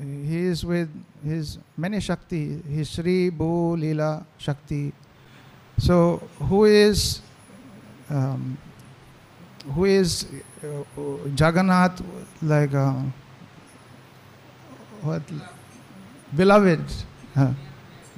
[0.00, 0.88] he is with
[1.24, 4.92] his many Shakti, his Sri Bhu Lila Shakti.
[5.78, 7.20] So who is
[8.10, 8.58] um,
[9.74, 10.26] who is
[10.64, 12.02] uh, Jagannath
[12.42, 12.94] like uh,
[15.02, 15.22] what
[16.34, 16.84] beloved,
[17.36, 17.52] uh,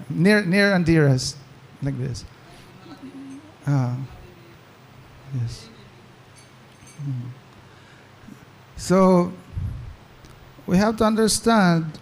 [0.09, 1.37] near near and dearest,
[1.83, 2.25] like this.
[3.67, 3.95] Uh,
[5.41, 5.69] yes.
[7.03, 7.31] Mm.
[8.77, 9.33] So
[10.71, 11.99] we have to understand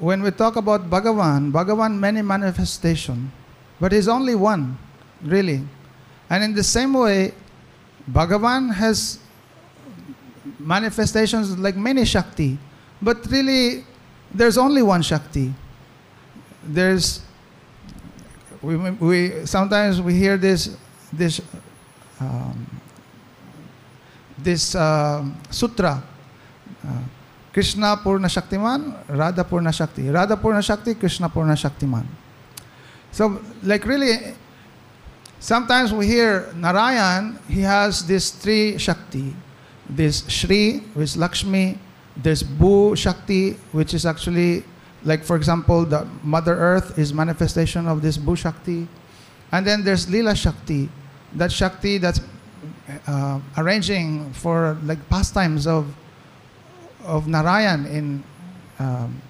[0.00, 3.30] when we talk about Bhagavan, Bhagavan many manifestation,
[3.78, 4.78] but he's only one,
[5.22, 5.60] really.
[6.30, 7.34] And in the same way,
[8.10, 9.18] Bhagavan has
[10.58, 12.56] manifestations like many Shakti,
[13.02, 13.84] but really
[14.32, 15.52] there's only one Shakti.
[16.64, 17.20] There's
[18.62, 20.74] we, we sometimes we hear this
[21.12, 21.42] this
[22.18, 22.80] um,
[24.38, 26.02] this uh, sutra.
[26.82, 27.02] Uh,
[27.52, 30.08] Krishna Purna Shaktiman, Radha Purna Shakti.
[30.08, 32.06] Radha Purna Shakti, Krishna Purna Shaktiman.
[33.10, 34.34] So, like really,
[35.40, 39.34] sometimes we hear Narayan, he has this three Shakti.
[39.88, 41.78] This Shri, which is Lakshmi,
[42.16, 44.64] there's Bhu Shakti, which is actually,
[45.04, 48.86] like for example, the Mother Earth is manifestation of this Bhu Shakti.
[49.50, 50.90] And then there's Lila Shakti,
[51.34, 52.20] that Shakti that's
[53.06, 55.86] uh, arranging for like pastimes of
[57.04, 58.24] of Narayan in
[58.78, 59.20] um,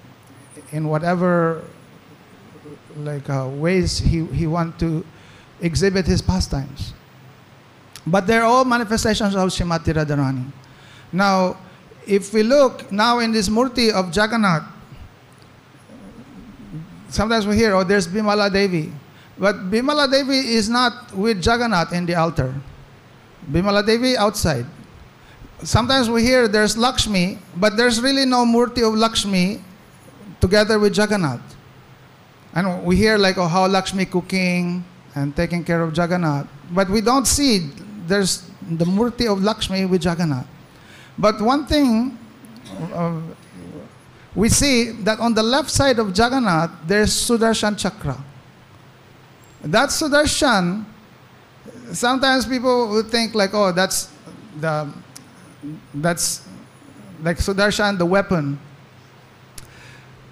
[0.71, 1.63] in whatever
[2.97, 5.05] like uh, ways he, he want to
[5.61, 6.93] exhibit his pastimes.
[8.05, 10.51] But they're all manifestations of Shrimati Radharani.
[11.11, 11.57] Now,
[12.07, 14.63] if we look now in this murti of Jagannath,
[17.09, 18.91] sometimes we hear, oh, there's Bimala Devi.
[19.37, 22.53] But Bimala Devi is not with Jagannath in the altar.
[23.49, 24.65] Bimala Devi outside.
[25.63, 29.61] Sometimes we hear there's Lakshmi, but there's really no murti of Lakshmi
[30.39, 31.41] together with Jagannath.
[32.53, 34.83] And we hear like, oh, how Lakshmi cooking
[35.15, 36.47] and taking care of Jagannath.
[36.71, 37.69] But we don't see
[38.07, 40.47] there's the murti of Lakshmi with Jagannath.
[41.17, 42.17] But one thing,
[42.93, 43.19] uh,
[44.35, 48.17] we see that on the left side of Jagannath, there's Sudarshan Chakra.
[49.61, 50.85] That Sudarshan,
[51.91, 54.09] sometimes people would think like, oh, that's
[54.59, 54.91] the,
[55.93, 56.47] that's
[57.21, 58.59] like Sudarshan, the weapon.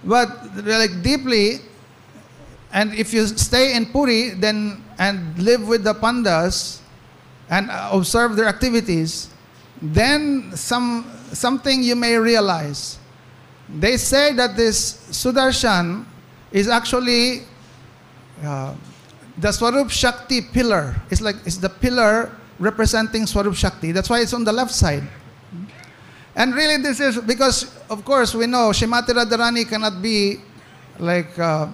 [0.03, 0.29] But
[0.63, 1.59] like deeply,
[2.71, 6.79] and if you stay in Puri, then and live with the pandas
[7.49, 9.29] and observe their activities,
[9.81, 12.99] then some something you may realize.
[13.67, 16.05] They say that this Sudarshan
[16.51, 17.43] is actually
[18.43, 18.75] uh,
[19.37, 20.95] the Swarup Shakti pillar.
[21.11, 23.91] It's like it's the pillar representing Swarup Shakti.
[23.91, 25.03] That's why it's on the left side.
[26.37, 30.37] And really, this is because, of course, we know Shrimati Radharani cannot be
[30.99, 31.67] like uh,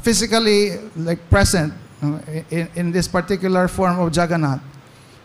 [0.00, 4.62] physically like present uh, in, in this particular form of Jagannath.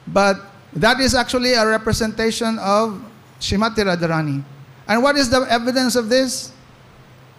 [0.05, 3.01] But that is actually a representation of
[3.39, 4.43] Shrimati Radharani.
[4.85, 6.51] And what is the evidence of this?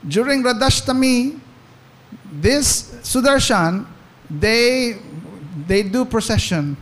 [0.08, 1.38] During Radhashtami,
[2.32, 3.84] this Sudarshan,
[4.30, 4.96] they,
[5.66, 6.78] they do procession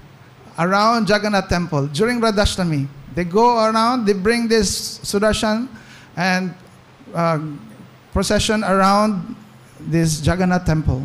[0.57, 2.87] around Jagannath temple during Radhashtami.
[3.19, 5.67] They go around, they bring this Sudarshan
[6.15, 6.55] and
[7.13, 7.41] uh,
[8.13, 9.35] procession around
[9.81, 11.03] this Jagannath temple.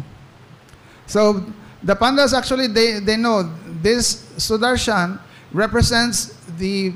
[1.07, 1.44] So
[1.81, 5.19] the Pandas actually, they, they know this Sudarshan
[5.53, 6.94] represents the,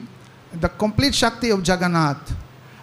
[0.61, 2.35] the complete Shakti of Jagannath.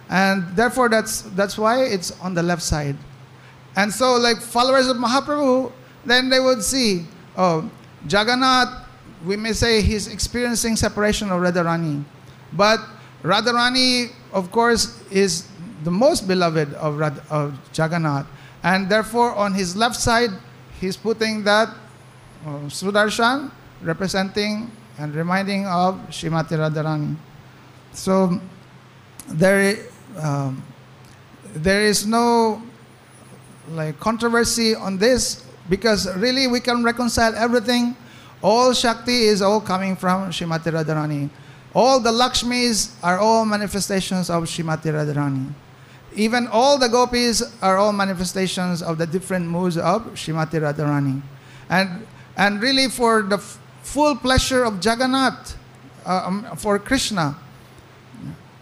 [0.09, 2.97] And therefore, that's, that's why it's on the left side.
[3.77, 5.71] And so, like followers of Mahaprabhu,
[6.03, 7.05] then they would see,
[7.37, 7.71] oh,
[8.09, 8.85] Jagannath,
[9.23, 12.03] we may say he's experiencing separation of Radharani.
[12.53, 12.79] But
[13.23, 15.47] Radharani, of course, is
[15.83, 17.01] the most beloved of,
[17.31, 18.27] of Jagannath.
[18.63, 20.31] And therefore, on his left side,
[20.79, 21.69] he's putting that
[22.45, 23.51] uh, Sudarshan
[23.81, 27.15] representing and reminding of Shrimati Radharani.
[27.93, 28.39] So,
[29.27, 29.77] there,
[30.17, 30.63] um,
[31.53, 32.61] there is no
[33.69, 37.95] like controversy on this because really we can reconcile everything.
[38.41, 41.29] All Shakti is all coming from Shrimati Radharani.
[41.75, 45.51] All the Lakshmis are all manifestations of Shrimati Radharani.
[46.15, 51.21] Even all the gopis are all manifestations of the different moods of Shrimati Radharani.
[51.69, 52.07] And,
[52.37, 55.57] and really for the f- full pleasure of Jagannath,
[56.05, 57.35] uh, um, for Krishna,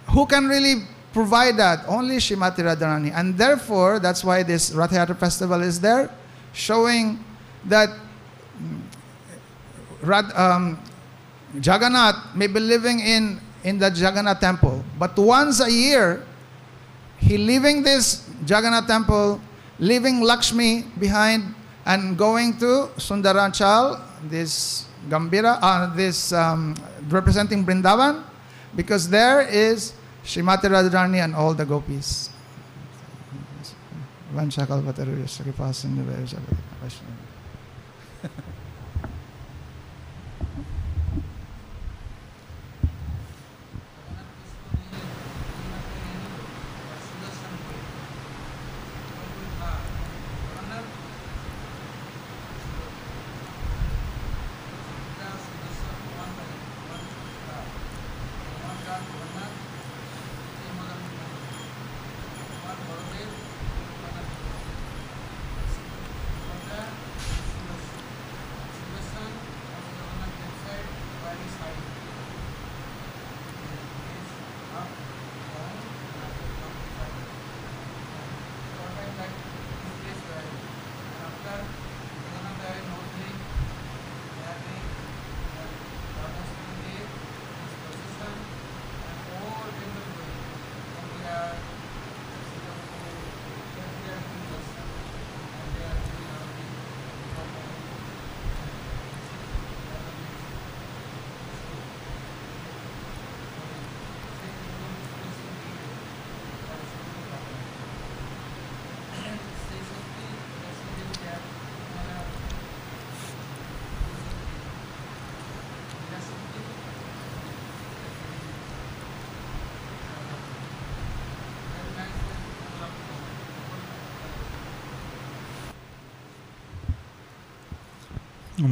[0.10, 1.86] who can really provide that?
[1.88, 3.12] Only Shrimati Radharani.
[3.14, 6.10] And therefore, that's why this Rath Yatra festival is there,
[6.54, 7.24] showing
[7.66, 7.90] that
[10.02, 10.80] Rad, um,
[11.62, 14.84] Jagannath may be living in, in the Jagannath temple.
[14.98, 16.26] But once a year,
[17.18, 19.40] he leaving this Jagannath temple,
[19.80, 21.54] leaving Lakshmi behind,
[21.86, 26.76] and going to Sundarachal, this Gambhira, uh, this um,
[27.10, 28.24] representing Brindavan,
[28.76, 32.30] because there is Shrimati Radharani and all the gopis.
[34.34, 36.26] Kripasinduvayo
[36.82, 37.24] Vaishnava.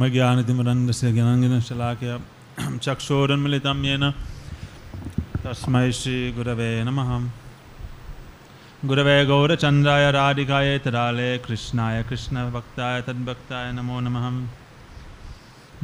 [0.00, 2.16] मज्ञानतिमरन्दस्य ज्ञानञ्जनशलाकया
[2.84, 4.04] चक्षोरुन्मिलितं येन
[5.44, 7.10] तस्मै श्रीगुरवे नमः
[8.90, 14.26] गुरवे गौरचन्द्राय राधिकाय तराले कृष्णाय कृष्णभक्ताय तद्भक्ताय नमो नमः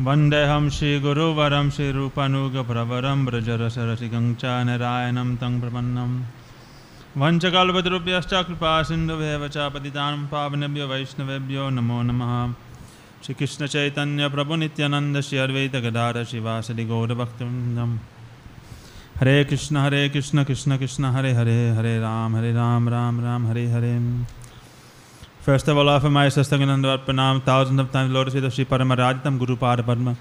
[0.06, 6.14] वन्देऽहं श्रीगुरुवरं श्रीरूपनुगप्रवरं व्रजरसरसिकं च नारायणं तं प्रपन्नं
[7.25, 12.34] वञ्चकल्पतरुभ्यश्च कृपा सिन्धुभ्येव च पतितानं पावनेभ्यो वैष्णवेभ्यो नमो नमः
[13.26, 17.99] श्रीकृष्ण चैतन्य प्रभु नित्यानंद श्री अद्वैत गदार शिवासि गौरभक्तवृंदम
[19.20, 23.67] हरे कृष्ण हरे कृष्ण कृष्ण कृष्ण हरे हरे हरे राम हरे Ram Ram Ram Hare
[23.70, 23.93] Hare.
[25.47, 29.56] First of all of my Sastaganandar प्रणाम thousand of times, Lord Shri परम राजतम Guru
[29.62, 30.15] Pada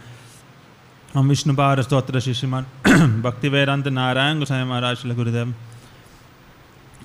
[1.13, 5.53] हम विष्णु पार स्त्रोत्र श्री श्रीमान भक्ति वैरांत नारायण गोसाई महाराज Shri Gurudev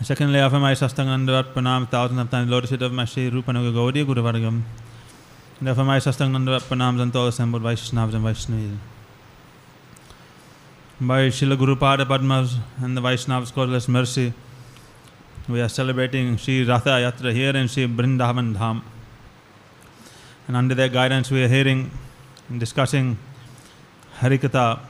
[0.09, 4.62] secondly of my sashtang pranam thousand of time Lord Shri रूपन गौरी गुरुवर्गम
[5.62, 8.79] Therefore, my Sastangananda Pranams and all assembled Vaishnavas and Vaishnavis.
[11.00, 14.35] By Srila Guru Pada Padmas and the Vaishnavas' causeless mercy,
[15.49, 18.82] we are celebrating Sri Ratha Yatra here in Sri Brindavan Dham.
[20.49, 21.93] And under their guidance, we are hearing
[22.49, 23.17] and discussing
[24.19, 24.81] Harikatha,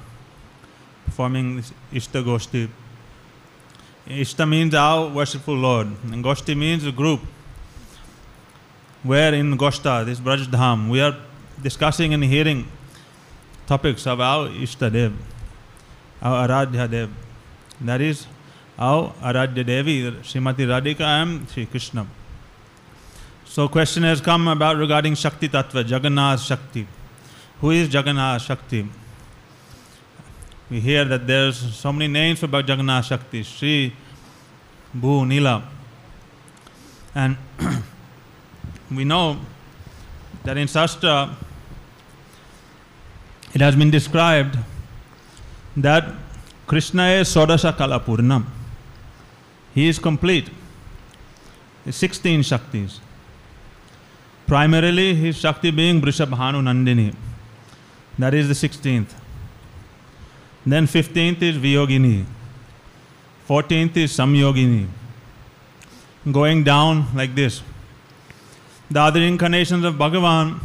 [1.05, 2.71] performing Ishta Goshti.
[4.09, 7.21] Ishta means our worshipful Lord, and Goshti means a group.
[9.03, 11.17] Where in Goshta, this Braj Dham, we are
[11.61, 12.69] discussing and hearing
[13.67, 15.13] topics of our Ishta Dev,
[16.21, 17.11] our Aradhya Dev.
[17.81, 18.27] That is
[18.79, 22.07] our Aradhya Devi, Srimati Radhika and Sri Krishna.
[23.45, 26.87] So question has come about regarding Shakti Tattva, Jagannath Shakti.
[27.61, 28.89] Who is Jagannath Shakti?
[30.71, 33.93] We hear that there's so many names for Jagannath Shakti, Sri,
[34.97, 35.69] Bhu, Nila.
[37.15, 37.37] And
[38.97, 39.39] we know
[40.45, 41.37] that in Shastra
[43.55, 44.59] it has been described
[45.77, 46.05] that
[46.67, 48.47] Krishna is Sodasha Kalapurnam.
[49.75, 50.49] He is complete.
[51.85, 52.99] His 16 Shaktis.
[54.47, 57.15] Primarily, his Shakti being Brishabhanu Nandini.
[58.19, 59.15] That is the 16th.
[60.65, 62.25] Then 15th is Vyogini.
[63.49, 64.87] 14th is Samyogini.
[66.31, 67.63] Going down like this.
[68.93, 70.59] The other incarnations of Bhagavan,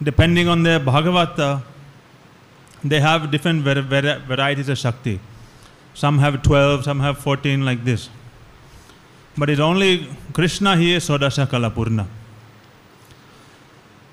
[0.00, 1.62] depending on their Bhagavata,
[2.84, 5.18] they have different var- var- varieties of Shakti.
[5.92, 8.08] Some have 12, some have 14, like this.
[9.36, 12.06] But it's only Krishna, he is Sodasha Kalapurna.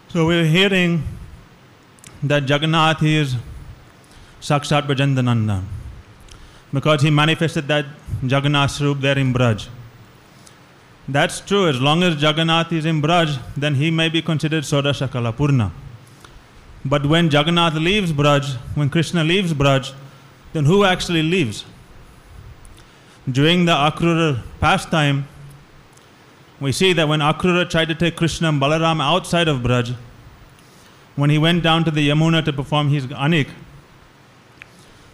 [0.08, 1.04] So we're hearing
[2.24, 3.36] that Jagannath is
[4.42, 5.62] Sakshat Brajandananda
[6.74, 7.86] because he manifested that
[8.24, 9.68] Jagannath Swarup there in Braj.
[11.12, 15.08] That's true, as long as Jagannath is in Braj, then he may be considered Sodasha
[15.08, 15.72] Kalapurna.
[16.86, 19.92] But when Jagannath leaves Braj, when Krishna leaves Braj,
[20.54, 21.66] then who actually leaves?
[23.30, 25.28] During the Akrura pastime,
[26.60, 29.96] we see that when Akrura tried to take Krishna and Balaram outside of Braj,
[31.16, 33.50] when he went down to the Yamuna to perform his anik,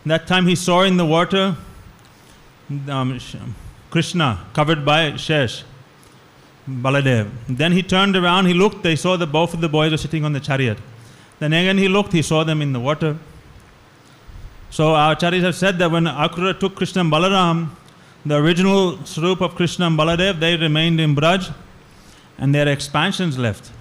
[0.06, 1.56] that time he saw in the water
[2.90, 3.18] um,
[3.90, 5.64] Krishna covered by Shesh,
[6.70, 7.30] Baladev.
[7.48, 10.26] Then he turned around, he looked, they saw that both of the boys were sitting
[10.26, 10.78] on the chariot.
[11.40, 13.18] Then again he looked, he saw them in the water.
[14.72, 17.70] So our acharyas have said that when Akrura took Krishna and Balaram,
[18.26, 21.54] the original Swarup of Krishna and Baladev, they remained in Braj
[22.38, 23.72] and their expansions left.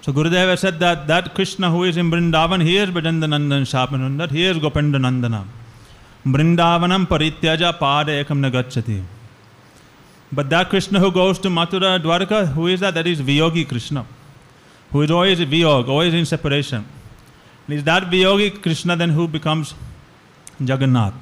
[0.00, 4.30] So Gurudev has said that that Krishna who is in Vrindavan, he is Brajandanandan Shapanundat,
[4.30, 5.44] he is Gopendanandana.
[6.26, 9.02] Vrindavanam parityaja pada ekam nagachati.
[10.34, 12.94] But that Krishna who goes to Mathura, Dwarka, who is that?
[12.94, 14.04] That is Vyogi Krishna,
[14.90, 16.84] who is always Vyog, always in separation.
[17.66, 19.74] And is that Vyogi Krishna then who becomes
[20.58, 21.14] Jagannath?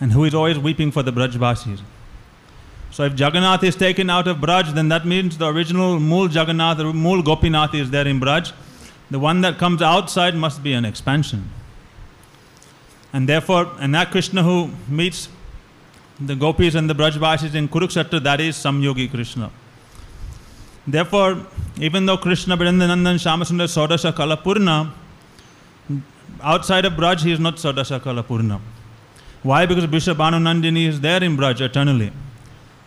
[0.00, 1.80] And who is always weeping for the Brajvasis.
[2.90, 6.78] So if Jagannath is taken out of Braj, then that means the original Mool Jagannath,
[6.78, 8.52] the Mool Gopinath is there in Braj.
[9.10, 11.50] The one that comes outside must be an expansion.
[13.12, 15.28] And therefore, and that Krishna who meets
[16.20, 19.50] the gopis and the Brajvasis in Kurukshetra, that is Samyogi Krishna.
[20.86, 21.46] Therefore,
[21.78, 24.92] even though Krishna, Vrindanandan, Shamasundar, Sodasha Kalapurna,
[26.42, 28.60] outside of Braj, he is not Sodasha Kalapurna.
[29.42, 29.66] Why?
[29.66, 32.12] Because Vrishabhanu Nandini is there in Braj eternally.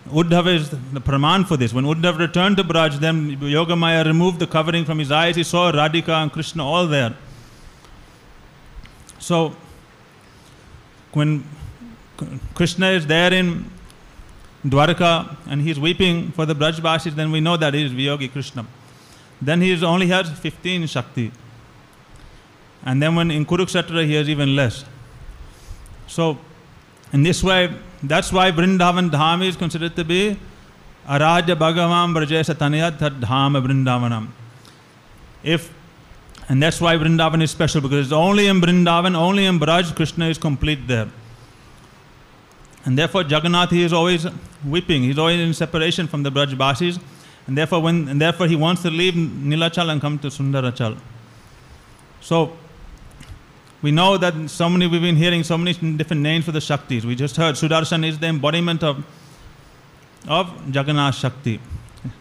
[0.08, 1.72] Uddhava is the praman for this.
[1.72, 5.36] When Uddhav returned to Braj, then Yogamaya removed the covering from his eyes.
[5.36, 7.16] He saw Radhika and Krishna all there.
[9.20, 9.56] So,
[11.14, 11.44] when
[12.54, 13.70] Krishna is there in
[14.66, 18.32] Dwarka and he is weeping for the Brajvasis, then we know that he is Vyogi
[18.32, 18.66] Krishna.
[19.42, 21.32] Then he is only has 15 Shakti.
[22.86, 24.86] And then when in Kurukshetra he has even less.
[26.08, 26.38] So,
[27.14, 27.74] in this way,
[28.04, 30.38] that's why Vrindavan Dham is considered to be
[31.08, 34.28] Araja Bhagavan Brajesha Tanayat Dham Vrindavanam.
[35.44, 35.74] If
[36.50, 40.28] and that's why Vrindavan is special because it's only in Vrindavan, only in Braj, Krishna
[40.30, 41.08] is complete there.
[42.86, 44.26] And therefore, Jagannath he is always
[44.66, 45.04] weeping.
[45.04, 47.00] He's always in separation from the Braj Basis,
[47.48, 50.98] and therefore, when and therefore he wants to leave Nilachal and come to Sundarachal.
[52.22, 52.58] So,
[53.82, 57.06] we know that so many we've been hearing so many different names for the Shaktis.
[57.06, 59.06] We just heard Sudarshan is the embodiment of
[60.28, 61.60] of Jagannath Shakti.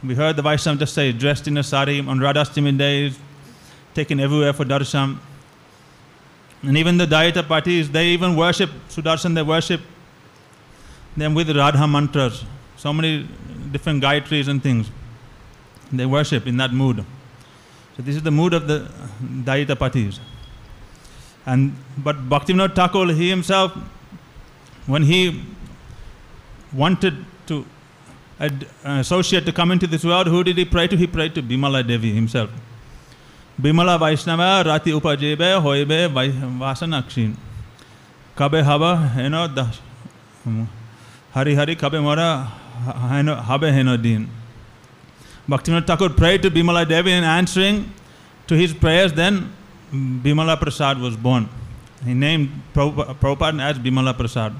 [0.03, 3.19] We heard the Vaishnava just say dressed in a sari on Radhastami days,
[3.95, 5.19] taken everywhere for darshan.
[6.63, 9.81] And even the Daitapatis, they even worship Sudarshan, they worship
[11.19, 12.45] them with Radha mantras,
[12.77, 13.29] so many
[13.73, 14.91] different Gayatris and things.
[15.93, 17.05] They worship in that mood.
[17.97, 18.91] So this is the mood of the
[19.23, 20.21] Daitapatis.
[21.47, 23.73] And but Bhaktivinoda Thakur, he himself,
[24.87, 25.43] when he
[26.73, 27.65] wanted to
[28.39, 30.97] ad, associate to come into this world, who did he pray to?
[30.97, 32.51] He prayed to Bimala Devi himself.
[33.61, 36.09] Bimala Vaishnava Rati Upajebe Hoibe
[36.59, 37.35] Vasanakshin.
[38.37, 39.81] Kabe Haba Heno Das.
[41.33, 42.51] Hari Hari Kabe Mora
[43.45, 44.29] Habe Heno Din.
[45.49, 47.93] Bhaktivinoda Thakur prayed to Bimala Devi and answering
[48.47, 49.53] to his prayers, then
[49.93, 51.49] Bimala Prasad was born.
[52.05, 54.55] He named Prabhupada as Bimala Prasad.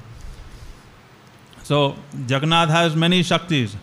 [1.63, 1.95] So
[2.27, 3.75] Jagannath has many Shaktis.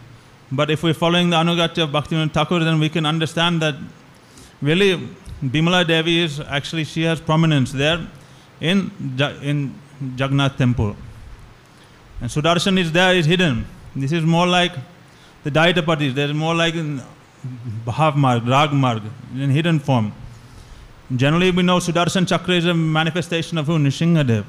[0.52, 3.74] But if we're following the Anugatya of Bhaktivinoda Thakur, then we can understand that
[4.62, 5.08] really
[5.42, 8.06] Bimala Devi is actually, she has prominence there
[8.60, 8.92] in,
[9.42, 9.74] in
[10.16, 10.96] Jagannath temple.
[12.20, 13.66] And Sudarshan is there, is hidden.
[13.94, 14.72] This is more like
[15.44, 17.00] the Daitapatis, there is more like in
[17.84, 19.02] Bhav Marg,
[19.34, 20.12] in hidden form.
[21.14, 23.78] Generally, we know Sudarshan Chakra is a manifestation of who?
[23.78, 24.44] Nishingadev.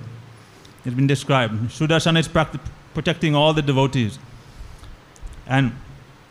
[0.85, 1.53] It's been described.
[1.69, 2.27] Sudarshan is
[2.93, 4.17] protecting all the devotees.
[5.45, 5.73] And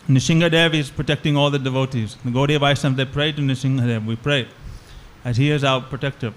[0.08, 2.16] Nishingadev is protecting all the devotees.
[2.24, 4.04] The Gaudiya Vaishnavas, they pray to Nishingadev.
[4.04, 4.48] We pray
[5.24, 6.32] as he is our protector.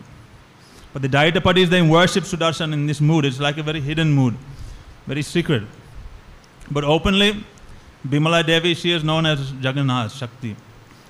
[0.94, 3.26] But the Daitapadis, they worship Sudarshan in this mood.
[3.26, 4.36] It's like a very hidden mood,
[5.10, 5.64] very secret.
[6.70, 7.44] But openly,
[8.08, 10.56] Bimala Devi, she is known as Jagannath Shakti.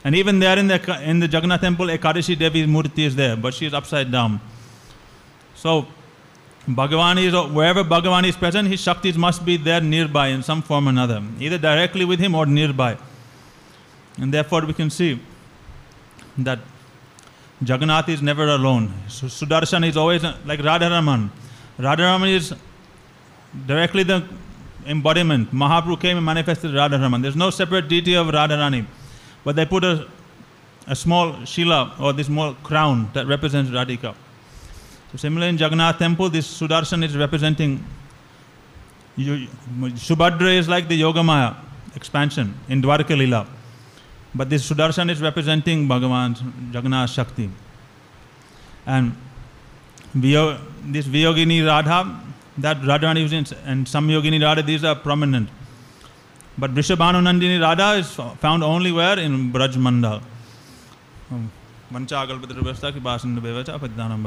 [0.05, 3.53] And even there in the, in the Jagannath temple, Ekadashi Devi's murti is there, but
[3.53, 4.39] she is upside down.
[5.55, 5.85] So,
[6.65, 10.87] Bhagavan is, wherever Bhagavan is present, his Shaktis must be there nearby in some form
[10.87, 12.97] or another, either directly with him or nearby.
[14.17, 15.19] And therefore, we can see
[16.37, 16.59] that
[17.65, 18.93] Jagannath is never alone.
[19.09, 21.29] Sudarshan is always like Radharaman.
[21.77, 22.53] Radharaman is
[23.65, 24.23] directly the
[24.85, 25.53] embodiment.
[25.53, 27.21] Mahaprabhu came and manifested Radharaman.
[27.21, 28.85] There's no separate deity of Radharani.
[29.43, 30.07] But they put a,
[30.87, 34.15] a small shila or this small crown that represents Radhika.
[35.11, 37.83] So similarly in Jagannath temple, this Sudarshan is representing
[39.17, 41.55] Subhadra is like the Yogamaya
[41.95, 43.47] expansion in Dwarka Lila.
[44.33, 47.49] But this Sudarshan is representing Bhagavan Jagannath Shakti.
[48.85, 49.15] And
[50.13, 52.19] Vyo- this Vyogini Radha,
[52.58, 55.48] that Radharani is in, and some Yogini Radha, these are prominent.
[56.56, 59.18] But Vrishabhanu Nandini Radha is found only where?
[59.18, 60.22] In Braj Mandal.
[61.92, 64.22] वंचाकल्पतरुभ्यस्ता की भाषण बेवचा पतिदानं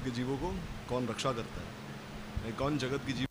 [0.00, 0.50] जगत के जीवों को
[0.88, 1.62] कौन रक्षा करता
[2.44, 2.52] है?
[2.52, 3.29] कौन जगत की जीव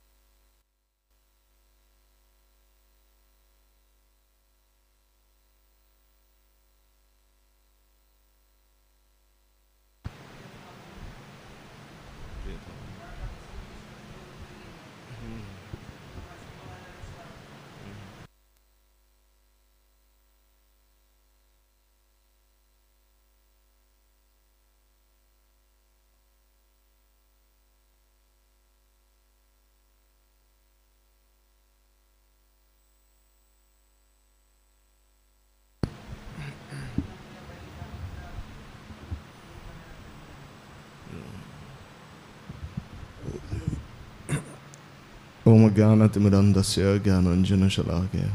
[45.49, 48.25] ओम ज्ञानतिमिरन्दस्य ज्ञानाञ्जनशलाकय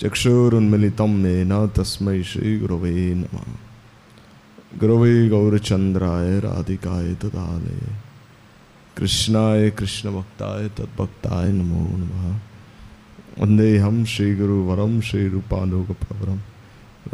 [0.00, 3.50] चक्षुरुन्मिलितं येन तस्मै श्रीगुरवे नमः।
[4.80, 7.82] गुरवे गौरचन्द्राय राधिकाय तदालय
[8.96, 12.24] कृष्णाय कृष्णभक्ताय तद्भक्ताय नमो नमः।
[13.40, 16.38] वन्देऽहं श्रीगुरुवरं श्रीरूपानुगप्रवरं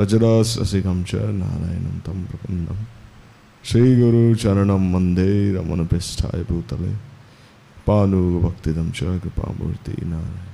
[0.01, 2.79] रजराससिकं च नारायणं तं प्रपन्नं।
[3.65, 6.93] श्रीगुरुचरणं वंदे रमणपृष्ठाय भूतले।
[7.89, 10.47] पानु भक्तिदम च कृपामूर्ति नारायण।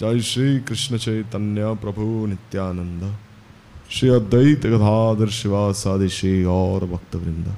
[0.00, 3.02] जय श्री कृष्ण चैतन्य प्रभु नित्यानंद
[3.90, 7.54] श्री अद्वैत गदाधर शिवासादि श्री और भक्त वृंद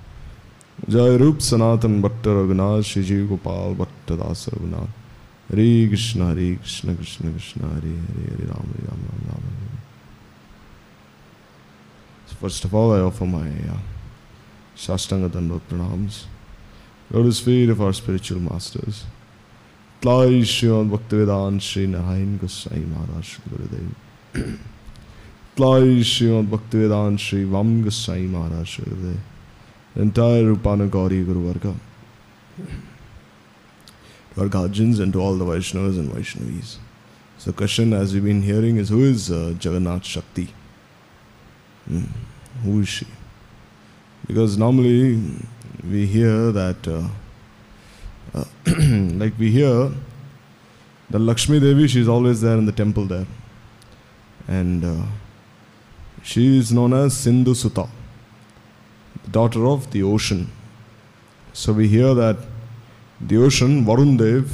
[0.91, 4.91] जय रूप सनातन भट्ट रघुनाथ श्री जीव गोपाल भट्ट दास रघुनाथ।
[5.53, 9.63] हरे कृष्ण हरे कृष्ण कृष्ण कृष्ण हरे हरे हरे राम हरे राम राम राम हरे
[12.67, 13.79] of all, I offer my uh,
[14.77, 16.25] Shastanga Dandot pranams.
[17.11, 19.05] Lotus feet of our spiritual masters.
[20.01, 23.95] Tlai Srimad Bhaktivedant Sri Narayan Gosai Maharaj Shri Gurudev.
[25.57, 29.17] Tlai Srimad Bhaktivedant Sri Vam Gosai Maharaj Shri Gurudev.
[29.95, 31.75] The entire Rupana Gauri Guru Varga.
[34.35, 36.79] To our guardians and to all the Vaishnavas and Vaishnavis.
[37.39, 40.49] So question as we've been hearing is who is uh, Jagannath Shakti?
[41.87, 42.05] Hmm.
[42.63, 43.07] Who is she?
[44.27, 45.21] Because normally
[45.91, 47.09] we hear that, uh,
[48.35, 48.45] uh,
[49.19, 49.91] like we hear
[51.11, 53.27] the Lakshmi Devi, she's always there in the temple there.
[54.49, 55.07] And uh,
[56.23, 57.89] she is known as Sindhu the
[59.31, 60.51] daughter of the ocean.
[61.53, 62.37] So we hear that
[63.21, 64.53] the ocean, Varun Dev,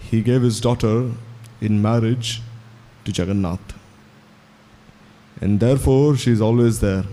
[0.00, 1.10] he gave his daughter
[1.60, 2.42] in marriage
[3.04, 3.74] to Jagannath.
[5.40, 7.04] And therefore, she is always there,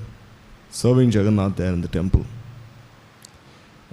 [0.70, 2.26] serving Jagannath there in the temple.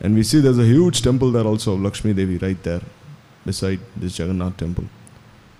[0.01, 2.83] And we see there's a huge temple there also of Lakshmi Devi right there
[3.47, 4.85] beside this Jagannath temple.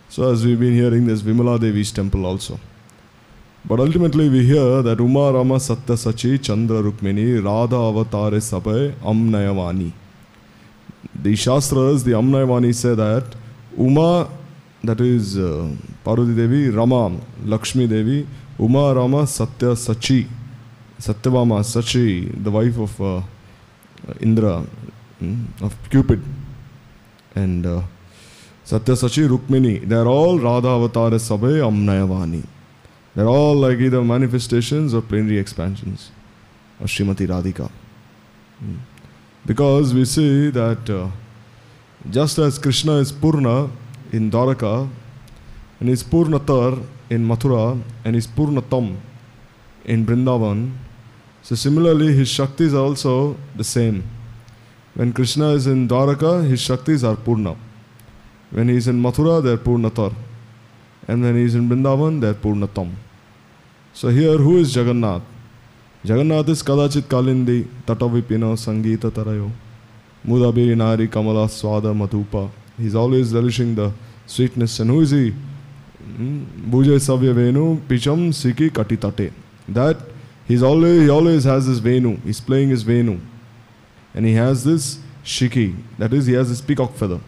[0.09, 2.59] So as we've been hearing, there's Vimala Devi's temple also.
[3.65, 9.93] But ultimately we hear that Uma Rama Satya Sachi Chandra Rukmini Radha Avatare Sabai Amnayavani.
[11.23, 13.25] The Shastras, the Amnayavani say that
[13.77, 14.29] Uma,
[14.83, 15.71] that is uh,
[16.05, 18.27] Parvati Devi, Rama, Lakshmi Devi,
[18.59, 20.27] Uma Rama Satya Sachi,
[20.99, 23.23] Satyavama Sachi, the wife of uh,
[24.21, 24.65] Indra,
[25.23, 26.23] mm, of Cupid,
[27.35, 27.83] and uh,
[28.65, 29.89] Satyasachi Rukmini.
[29.89, 32.45] They are all Radha Avatara Sabe Amnayavani.
[33.15, 36.11] They are all like either manifestations or plenary expansions
[36.81, 37.71] of Srimati Radhika.
[38.63, 38.79] Mm.
[39.47, 41.09] Because we see that uh,
[42.11, 43.71] just as Krishna is Purna
[44.13, 44.89] in Dwaraka,
[45.81, 48.97] and is Purnatar in Mathura, and is Purnatam
[49.85, 50.73] in Vrindavan,
[51.45, 54.03] so similarly, his Shaktis are also the same.
[54.95, 57.55] When Krishna is in Dwaraka, his Shaktis are Purna.
[58.51, 60.15] When he is in Mathura, they are Purnatar.
[61.07, 62.93] And when he is in Vrindavan, they are Purnatam.
[63.93, 65.21] So here, who is Jagannath?
[66.03, 69.51] Jagannath is Kadachit Kalindi, Tatavipino, Sangita Tarayo,
[70.27, 72.49] Mudabiri Nari, Kamala Swada Matupa.
[72.79, 73.93] He's always relishing the
[74.27, 74.81] sweetness.
[74.81, 75.35] And who is he?
[76.17, 79.31] Bhujay Savya Venu, Picham Siki Katitate.
[79.69, 80.14] That
[80.47, 82.17] he's always he always has this Venu.
[82.25, 83.21] He's playing his Venu.
[84.15, 85.75] And he has this Shiki.
[85.99, 87.21] That is, he has this peacock feather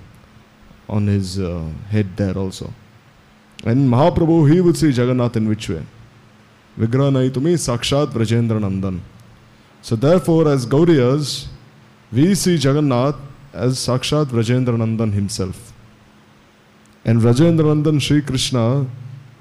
[0.88, 2.72] on his uh, head there also.
[3.64, 5.84] And Mahaprabhu, he would see Jagannath in which way?
[6.78, 9.00] Vigraha me, Sakshat Vrajendra Nandan.
[9.82, 11.46] So therefore, as Gauriyas,
[12.12, 13.16] we see Jagannath
[13.52, 15.72] as Sakshat Vrajendra Nandan himself.
[17.04, 18.86] And Vrajendra Nandan Sri Krishna,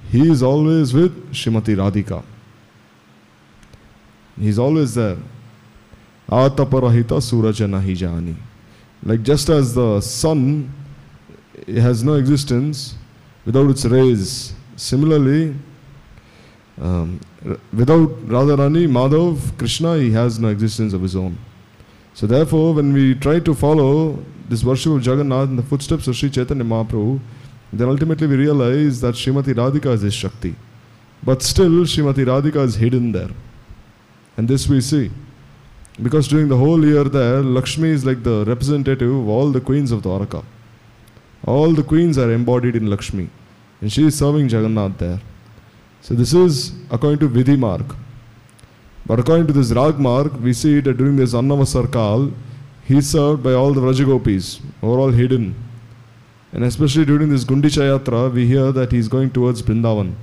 [0.09, 2.23] he is always with Shrimati Radhika.
[4.39, 5.17] He's always there.
[6.29, 8.35] Ataparahita Suraja Nahi Jani.
[9.03, 10.73] Like just as the sun
[11.67, 12.95] has no existence
[13.45, 15.55] without its rays, similarly,
[16.81, 17.19] um,
[17.73, 21.37] without Radharani, Madhav, Krishna, he has no existence of his own.
[22.13, 24.19] So therefore, when we try to follow
[24.49, 27.19] this worship of Jagannath in the footsteps of Sri Chaitanya Mahaprabhu,
[27.71, 30.55] then ultimately we realize that Srimati Radhika is his Shakti.
[31.23, 33.29] But still, Srimati Radhika is hidden there.
[34.37, 35.11] And this we see.
[36.01, 39.91] Because during the whole year there, Lakshmi is like the representative of all the queens
[39.91, 40.43] of Dwaraka.
[41.45, 43.29] All the queens are embodied in Lakshmi.
[43.81, 45.21] And she is serving Jagannath there.
[46.01, 47.95] So this is according to Vidhi marg.
[49.05, 52.31] But according to this Rag marg, we see that during this Annavasar Kal,
[52.83, 55.55] he is served by all the Rajagopis, who are all hidden.
[56.51, 60.13] And especially during this Gundicha Yatra, we hear that he is going towards Brindavan.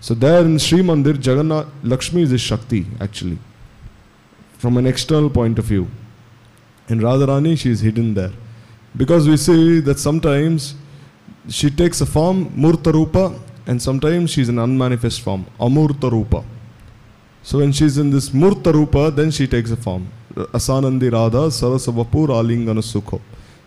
[0.00, 3.38] So there in Sri Mandir, Jagannath, Lakshmi is his Shakti actually,
[4.60, 5.88] from an external point of view.
[6.88, 8.32] And Radharani, she is hidden there.
[8.94, 10.74] Because we see that sometimes
[11.48, 13.34] she takes a form, Murta Rupa,
[13.66, 16.44] and sometimes she is an unmanifest form, Amurta Rupa.
[17.42, 20.08] So when she is in this Murta Rupa, then she takes a form.
[20.34, 23.18] Asanandi Radha Sarasavapur Alingana Sukho.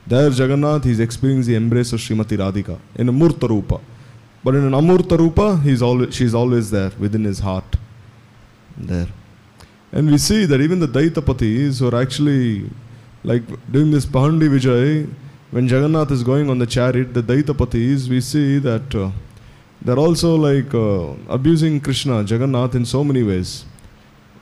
[0.06, 3.80] There Jagannath, is experiencing the embrace of Srimati Radhika in a Murta Rupa.
[4.44, 7.78] But in an Amurta Rupa, he always, she is always there within his heart.
[8.78, 9.08] There.
[9.96, 12.68] And we see that even the Daitapatis who are actually
[13.24, 15.08] like doing this Pahandi Vijay,
[15.52, 19.12] when Jagannath is going on the chariot, the Daitapatis, we see that uh,
[19.84, 23.66] they're also like uh, abusing Krishna, Jagannath in so many ways.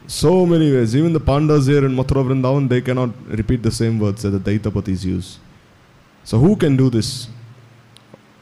[0.07, 0.95] So many ways.
[0.95, 4.39] Even the Pandas here in Mathura Vrindavan, they cannot repeat the same words that the
[4.39, 5.37] Daitapatis use.
[6.23, 7.27] So who can do this?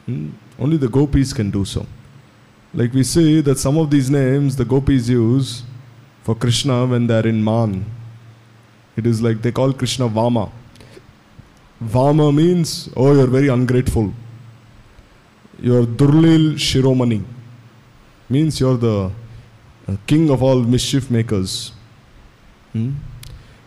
[0.06, 0.30] Hmm?
[0.60, 1.84] Only the gopis can do so.
[2.72, 5.64] Like we see that some of these names the gopis use
[6.22, 7.84] for Krishna when they are in Man.
[8.96, 10.50] It is like they call Krishna Vama.
[11.82, 14.12] Vama means, oh, you're very ungrateful.
[15.58, 17.24] You're Durlil Shiromani.
[18.28, 19.10] Means you're the
[19.88, 21.72] uh, king of all mischief makers.
[22.72, 22.92] Hmm?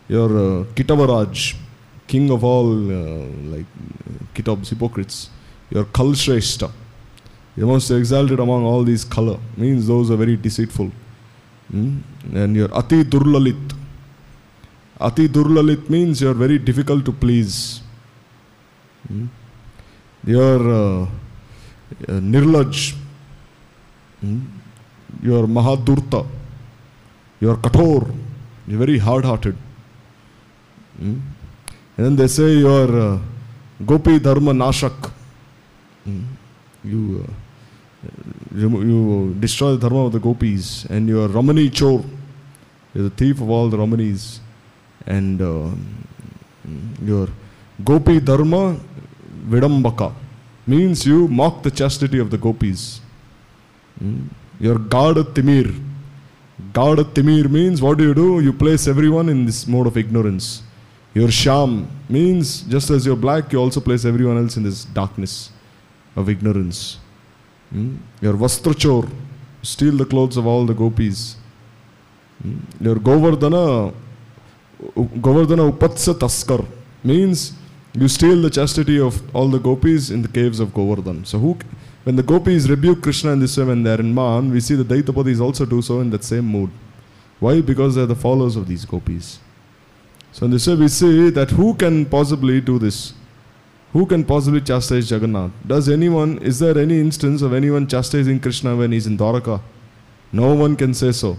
[0.07, 1.55] You're uh, Kitavaraj,
[2.07, 3.65] king of all uh, like
[4.33, 5.29] Kitabs, hypocrites.
[5.69, 6.71] You're Kalshreshta.
[7.55, 9.39] You're most exalted among all these color.
[9.57, 10.91] Means those are very deceitful.
[11.73, 12.01] Hmm?
[12.36, 13.73] And you're Ati Durlalit.
[15.01, 17.81] Ati Durlalit means you're very difficult to please.
[19.07, 19.25] Hmm?
[20.23, 21.07] You're uh, uh,
[22.33, 22.93] Nirlaj.
[24.21, 24.41] Hmm?
[25.23, 26.27] You're Mahadurta.
[27.39, 28.13] You're Kathor.
[28.67, 29.55] You're very hard hearted.
[30.99, 31.17] Hmm?
[31.97, 33.19] And then they say you're uh,
[33.83, 35.12] Gopi Dharma Nashak.
[36.03, 36.21] Hmm?
[36.83, 37.33] You, uh,
[38.55, 42.03] you destroy the dharma of the gopis, and you are Ramani Chor.
[42.93, 44.39] You're the thief of all the Ramanis.
[45.05, 45.69] And uh,
[47.03, 47.27] your
[47.83, 48.79] Gopi Dharma
[49.47, 50.13] Vidambaka
[50.65, 53.01] means you mock the chastity of the gopis.
[53.99, 54.27] Hmm?
[54.59, 55.81] You're Gada Timir.
[56.71, 58.39] Gada Timir means what do you do?
[58.39, 60.63] You place everyone in this mode of ignorance.
[61.13, 65.51] Your Sham means just as you're black, you also place everyone else in this darkness
[66.15, 66.97] of ignorance.
[67.73, 67.95] Hmm?
[68.21, 69.09] Your Vastrachor,
[69.63, 71.36] steal the clothes of all the gopis.
[72.41, 72.57] Hmm?
[72.79, 73.93] Your Govardhana,
[74.95, 76.65] Govardhana Upatsa Taskar
[77.03, 77.53] means
[77.93, 81.25] you steal the chastity of all the gopis in the caves of Govardhan.
[81.25, 81.57] So who,
[82.03, 84.75] when the gopis rebuke Krishna in this way when they are in Man, we see
[84.75, 86.69] the Daitapadis also do so in that same mood.
[87.39, 87.62] Why?
[87.62, 89.39] Because they are the followers of these gopis.
[90.31, 93.13] So in this way we see that who can possibly do this?
[93.93, 95.51] Who can possibly chastise Jagannath?
[95.67, 99.62] Does anyone, is there any instance of anyone chastising Krishna when he's in Dwaraka?
[100.32, 101.38] No one can say so.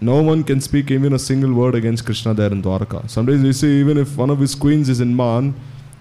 [0.00, 3.08] No one can speak even a single word against Krishna there in Dwaraka.
[3.08, 5.54] Sometimes we see even if one of his queens is in Man,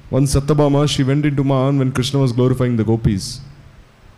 [0.10, 3.42] one Satyabhama, she went into Man when Krishna was glorifying the gopis.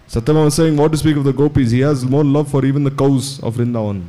[0.08, 1.72] Satyabhama was saying, what to speak of the gopis?
[1.72, 4.06] He has more love for even the cows of Vrindavan.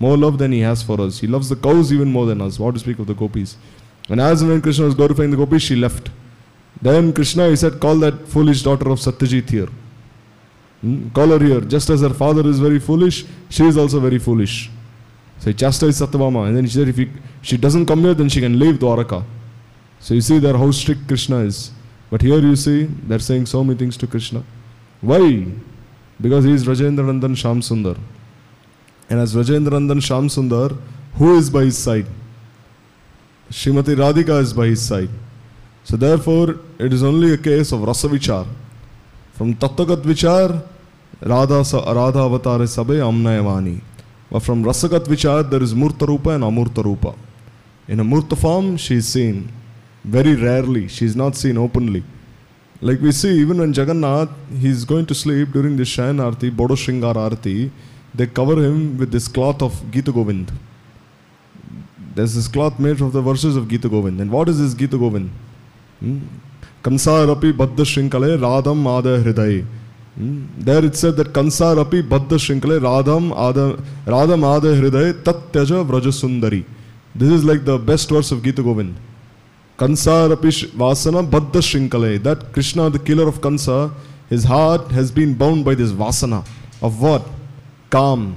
[0.00, 1.18] More love than he has for us.
[1.18, 2.58] He loves the cows even more than us.
[2.58, 3.58] What to speak of the gopis?
[4.08, 6.08] And as when Krishna was glorifying the gopis, she left.
[6.80, 9.68] Then Krishna, he said, call that foolish daughter of Satyajit here.
[10.82, 11.08] Hmm?
[11.10, 11.60] Call her here.
[11.60, 14.70] Just as her father is very foolish, she is also very foolish.
[15.38, 16.48] So he chastised Satyabhama.
[16.48, 17.10] And then he said, if he,
[17.42, 19.24] she doesn't come here, then she can leave Dwaraka.
[20.00, 21.70] So you see there how strict Krishna is.
[22.10, 24.44] But here you see, they're saying so many things to Krishna.
[25.00, 25.46] Why?
[26.20, 27.98] Because he is Rajendra Nandan Sham Sundar.
[29.10, 30.76] And as Rajendra Nandan Sham Sundar,
[31.14, 32.06] who is by his side?
[33.50, 35.08] Srimati Radhika is by his side.
[35.88, 38.44] So therefore, it is only a case of Rasa Vichar.
[39.34, 40.60] From Tattvagat Vichar,
[41.20, 41.58] Radha,
[41.98, 43.80] Radha Avatare Sabe Amnayavani.
[44.28, 47.14] But from Rasagat Vichar, there is Murta Rupa and Amurta Rupa.
[47.86, 49.52] In a Murta form, she is seen.
[50.02, 52.02] Very rarely, she is not seen openly.
[52.80, 56.50] Like we see, even when Jagannath, he is going to sleep during the Shayan Arti,
[56.50, 57.70] Bodo Shringar Arti,
[58.12, 60.50] they cover him with this cloth of Gita Govind.
[62.16, 64.20] There's this cloth made of the verses of Gita Govind.
[64.20, 65.30] And what is this Gita Govind?
[66.00, 66.18] Hmm?
[66.82, 69.64] Kansarapi Baddha Shrinkale Radham Ada Hridaye.
[70.16, 70.46] Hmm?
[70.58, 76.12] There it said that Kansarapi Baddha Shrinkale Radham Ada Radham Ada Hridaye Tat Tyaja Vraja
[76.12, 76.64] Sundari.
[77.14, 78.94] This is like the best verse of Gita Govind.
[79.78, 82.22] Kansarapi Vasana Baddha Shrinkale.
[82.22, 83.90] That Krishna, the killer of Kansa,
[84.28, 86.46] his heart has been bound by this Vasana.
[86.82, 87.26] Of what?
[87.90, 88.36] Calm.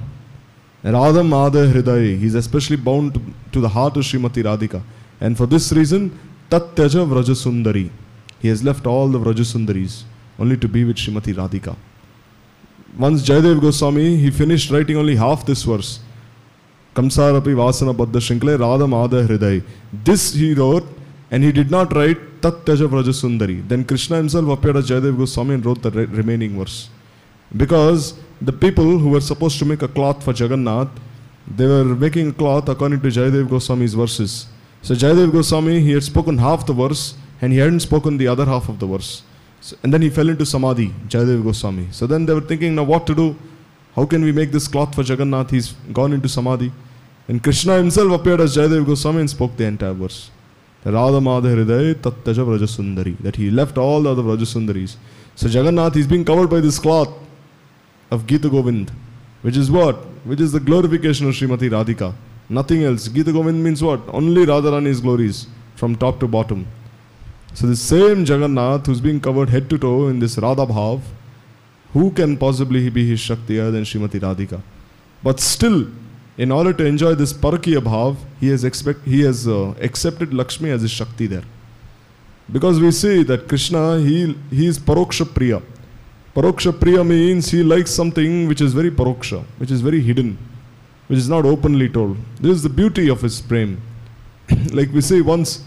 [0.82, 2.18] Radham Ada Hridaye.
[2.18, 4.82] He is especially bound to, to the heart of Srimati Radhika.
[5.20, 6.18] And for this reason,
[6.50, 7.90] Tat Tyaja Vraja
[8.40, 10.02] He has left all the Vraja Sundaris
[10.36, 11.76] only to be with Srimati Radhika.
[12.98, 16.00] Once Jayadev Goswami, he finished writing only half this verse.
[16.96, 19.62] Kamsarapi Vasana Baddha Shrinkale Radham Ada Hriday.
[19.92, 20.88] This he wrote
[21.30, 25.54] and he did not write Tat Tyaja Vraja Then Krishna himself appeared as Jayadev Goswami
[25.54, 26.90] and wrote the re- remaining verse.
[27.56, 30.88] Because the people who were supposed to make a cloth for Jagannath,
[31.46, 34.46] they were making a cloth according to Jayadev Goswami's verses.
[34.82, 38.46] So Jayadev Goswami, he had spoken half the verse and he hadn't spoken the other
[38.46, 39.22] half of the verse.
[39.60, 41.88] So, and then he fell into Samadhi, Jayadev Goswami.
[41.90, 43.36] So then they were thinking, now what to do?
[43.94, 45.50] How can we make this cloth for Jagannath?
[45.50, 46.72] He's gone into Samadhi.
[47.28, 50.30] And Krishna himself appeared as Jayadev Goswami and spoke the entire verse.
[50.84, 53.18] Radha Madha Hriday Tattaja Vrajasundari.
[53.18, 54.96] That he left all the other Vrajasundaris.
[55.34, 57.12] So Jagannath is being covered by this cloth
[58.10, 58.90] of Gita Govind.
[59.42, 59.96] Which is what?
[60.24, 62.14] Which is the glorification of Srimati Radhika.
[62.50, 63.06] Nothing else.
[63.06, 64.00] Gita Govind means what?
[64.12, 66.66] Only Radharani's glories from top to bottom.
[67.54, 71.00] So the same Jagannath who's being covered head to toe in this Radha Bhav,
[71.92, 74.60] who can possibly be his Shakti other than Srimati Radhika?
[75.22, 75.86] But still,
[76.36, 80.70] in order to enjoy this Parakiya Bhav, he has, expect, he has uh, accepted Lakshmi
[80.70, 81.44] as his Shakti there.
[82.50, 85.62] Because we see that Krishna, he, he is Paroksha Priya.
[86.34, 90.36] Paroksha Priya means he likes something which is very Paroksha, which is very hidden,
[91.10, 92.16] which is not openly told.
[92.40, 93.82] This is the beauty of his prem.
[94.72, 95.64] like we say once,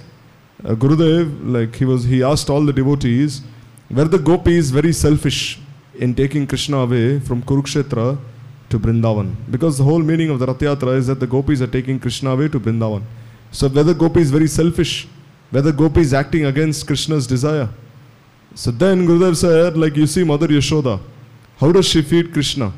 [0.64, 1.26] uh, Gurudev,
[1.56, 3.42] like he was, he asked all the devotees,
[3.92, 5.60] were the gopis very selfish
[5.96, 8.18] in taking Krishna away from Kurukshetra
[8.70, 9.36] to Brindavan?
[9.52, 12.30] Because the whole meaning of the Rath Yatra is that the gopis are taking Krishna
[12.30, 13.04] away to Brindavan.
[13.52, 15.10] So whether gopi is very selfish,
[15.52, 17.68] whether gopi is acting against Krishna's desire.
[18.56, 21.02] So then Gurudev said, like you see Mother Yashoda,
[21.58, 22.72] how does she feed Krishna?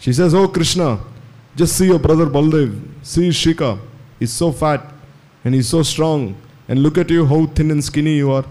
[0.00, 0.98] She says, Oh Krishna,
[1.54, 3.78] just see your brother Baldev, see Shika,
[4.18, 4.92] he's so fat
[5.44, 6.36] and he's so strong,
[6.68, 8.44] and look at you how thin and skinny you are.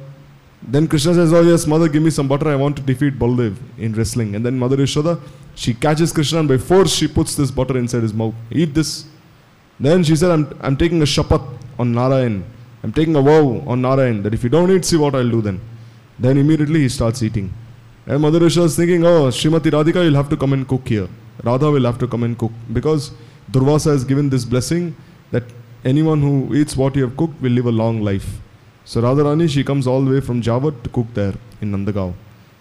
[0.61, 3.55] Then Krishna says, Oh yes, mother, give me some butter, I want to defeat Baldev
[3.77, 4.35] in wrestling.
[4.35, 5.19] And then Mother Yashoda,
[5.55, 8.35] she catches Krishna and by force she puts this butter inside his mouth.
[8.51, 9.05] Eat this.
[9.79, 11.43] Then she said, I'm, I'm taking a shapat
[11.79, 12.43] on Narayan.
[12.83, 15.41] I'm taking a vow on Narayan that if you don't eat, see what I'll do
[15.41, 15.59] then.
[16.19, 17.51] Then immediately he starts eating.
[18.05, 21.07] And Mother Risha is thinking, oh, Srimati Radhika, you'll have to come and cook here.
[21.43, 22.51] Radha will have to come and cook.
[22.71, 23.11] Because
[23.51, 24.95] Durvasa has given this blessing
[25.31, 25.43] that
[25.83, 28.39] anyone who eats what you have cooked will live a long life.
[28.85, 32.13] So Radharani, she comes all the way from Java to cook there in Nandagaon.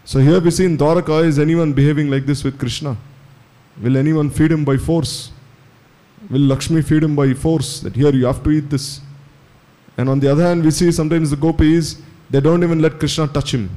[0.05, 2.97] So here we see in Dwaraka, is anyone behaving like this with Krishna?
[3.83, 5.31] Will anyone feed him by force?
[6.29, 7.81] Will Lakshmi feed him by force?
[7.81, 9.01] That here you have to eat this.
[9.97, 13.29] And on the other hand, we see sometimes the gopis, they don't even let Krishna
[13.29, 13.71] touch him.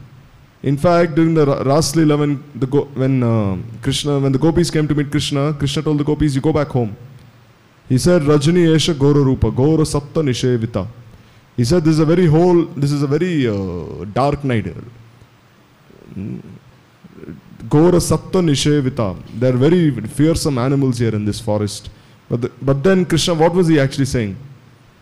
[0.63, 2.67] In fact, during the Ra- Ras Leela, when the
[3.01, 6.41] when uh, Krishna, when the gopis came to meet Krishna, Krishna told the gopis, "You
[6.41, 6.95] go back home."
[7.89, 10.87] He said, "Rajani Esha Gora Rupa, Gora Satta Nishevita."
[11.57, 14.73] He said, "This is a very whole, this is a very uh, dark night.
[17.69, 19.17] Gora Satta Nishevita.
[19.37, 21.89] They are very fearsome animals here in this forest."
[22.29, 24.37] But the, but then Krishna, what was he actually saying?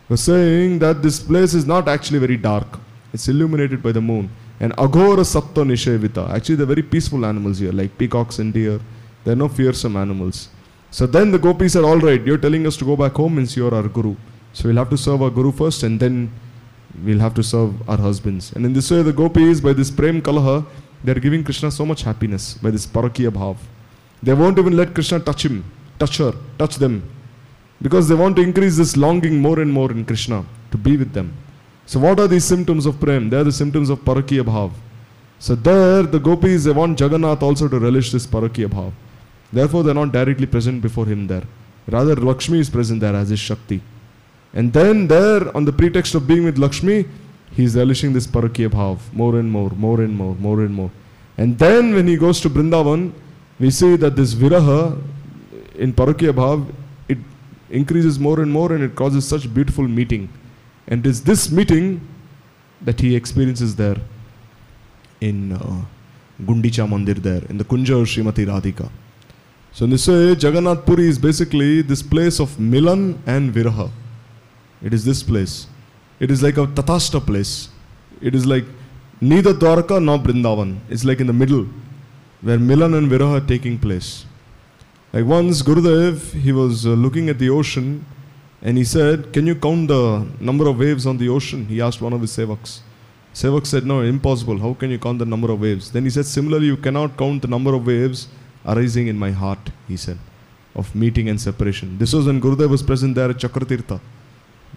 [0.07, 2.79] He was saying that this place is not actually very dark.
[3.13, 4.29] It's illuminated by the moon.
[4.61, 6.29] And agora satta nishevita.
[6.29, 8.79] Actually, they're very peaceful animals here, like peacocks and deer.
[9.23, 10.49] They're no fearsome animals.
[10.91, 13.57] So then the gopi said, All right, you're telling us to go back home, means
[13.57, 14.15] you're our guru.
[14.53, 16.31] So we'll have to serve our guru first, and then
[17.03, 18.51] we'll have to serve our husbands.
[18.53, 20.63] And in this way, the gopis, by this prem kalaha,
[21.03, 23.57] they're giving Krishna so much happiness by this parakiya bhav.
[24.21, 25.65] They won't even let Krishna touch him,
[25.97, 27.01] touch her, touch them.
[27.81, 31.13] Because they want to increase this longing more and more in Krishna to be with
[31.13, 31.33] them.
[31.85, 33.29] So, what are these symptoms of prem?
[33.29, 34.71] They are the symptoms of parakiya bhav.
[35.39, 38.91] So, there the gopis they want Jagannath also to relish this parakiya bhav.
[39.51, 41.43] Therefore, they're not directly present before him there.
[41.87, 43.81] Rather, Lakshmi is present there as his Shakti.
[44.53, 47.05] And then, there, on the pretext of being with Lakshmi,
[47.51, 50.91] he is relishing this parakiya bhav more and more, more and more, more and more.
[51.37, 53.11] And then, when he goes to Brindavan,
[53.59, 55.01] we see that this viraha
[55.75, 56.71] in parakiya bhav
[57.07, 57.17] it
[57.69, 60.29] increases more and more and it causes such beautiful meeting.
[60.91, 62.05] And it is this meeting
[62.81, 63.95] that he experiences there
[65.21, 65.85] in uh,
[66.43, 68.91] Gundicha Mandir there, in the Kunja of Srimati Radhika.
[69.71, 73.89] So in this way, Jagannath Puri is basically this place of Milan and Viraha.
[74.83, 75.67] It is this place.
[76.19, 77.69] It is like a Tatastha place.
[78.19, 78.65] It is like
[79.21, 80.77] neither Dwarka nor Brindavan.
[80.89, 81.67] It's like in the middle,
[82.41, 84.25] where Milan and Viraha are taking place.
[85.13, 88.05] Like once Gurudev, he was uh, looking at the ocean
[88.61, 91.65] and he said, Can you count the number of waves on the ocean?
[91.65, 92.81] He asked one of his sevaks.
[93.33, 94.57] Sevak said, No, impossible.
[94.59, 95.91] How can you count the number of waves?
[95.91, 98.27] Then he said, Similarly, you cannot count the number of waves
[98.65, 100.17] arising in my heart, he said,
[100.75, 101.97] of meeting and separation.
[101.97, 103.99] This was when Gurudev was present there at Chakratirtha.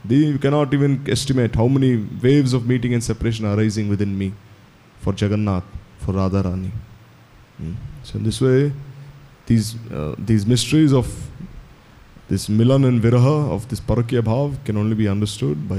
[0.09, 4.33] You cannot even estimate how many waves of meeting and separation are arising within me
[5.01, 5.65] for Jagannath,
[5.99, 6.71] for Radharani.
[7.59, 7.73] Hmm.
[8.03, 8.73] So, in this way,
[9.47, 11.07] these, uh, these mysteries of
[12.35, 15.77] this Milan and Viraha, of this Parakya Bhav, can only be understood by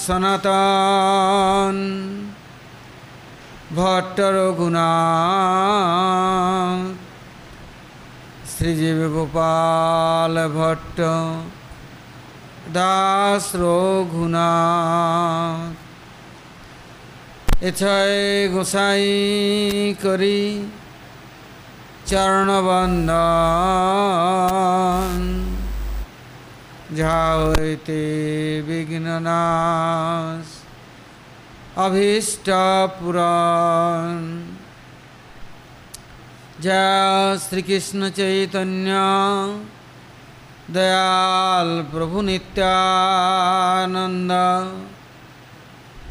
[0.05, 1.75] সনাতন।
[3.77, 4.91] ভট্ট রঘুনা
[8.53, 10.99] শ্রীজীব গোপাল ভট্ট
[12.77, 15.75] দাস রঘুনাথ।
[17.67, 18.17] এছয়
[18.53, 19.05] গোসাই
[20.03, 20.41] করি
[22.09, 23.13] চরণবন্ধন।
[26.95, 30.45] झाते विघ्ननाश।
[31.77, 32.49] अभीष्ट
[32.99, 34.43] पुराण
[36.63, 38.91] जय श्री कृष्ण चैतन्य।
[40.73, 44.31] दयाल प्रभु नित्यानंद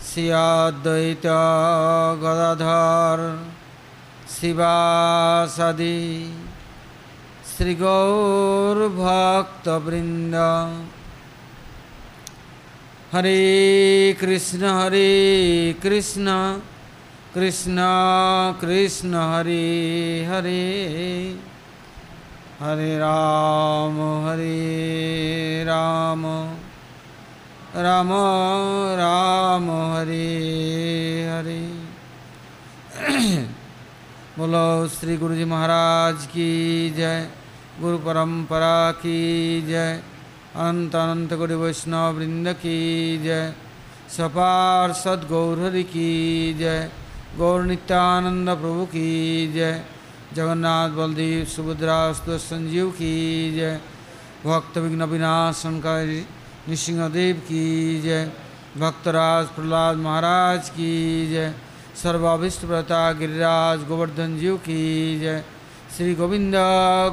[0.02, 1.26] सियाद्वैत
[2.22, 3.20] गदाधर।
[4.40, 5.98] शिवासदी।
[7.56, 10.34] श्री गौर भक्त वृंद
[13.12, 16.26] हरे कृष्ण हरे कृष्ण
[17.34, 17.76] कृष्ण
[18.60, 20.62] कृष्ण, हरे हरे।
[22.60, 26.26] हरे राम हरे राम।
[27.76, 28.08] राम
[28.98, 30.26] राम, हरे
[31.32, 31.62] हरे।
[34.38, 37.41] बोलो श्री गुरु जी महाराज की जय।
[37.80, 39.18] गुरु परंपरा की
[39.66, 40.02] जय।
[40.56, 42.78] अनंत अनंत गुरु वैष्णव वृंद की
[43.18, 43.54] जय।
[44.08, 46.10] सपार सदगौरहरि की
[46.54, 46.90] जय।
[47.36, 49.06] गौर नित्यानंद प्रभु की
[49.52, 49.84] जय।
[50.34, 53.14] जगन्नाथ बलदेव सुभद्रा संजीव की
[53.56, 53.80] जय।
[54.44, 56.20] भक्त विघ्न विनाशनकारी
[56.68, 57.64] नृसिंहदेव की
[58.02, 58.30] जय।
[58.76, 60.92] भक्तराज प्रहलाद महाराज की
[61.30, 61.54] जय।
[62.02, 64.84] सर्वाभिष्ट प्रता गिरिराज गोवर्धन जीव की
[65.20, 65.44] जय।
[65.96, 66.54] श्री गोविंद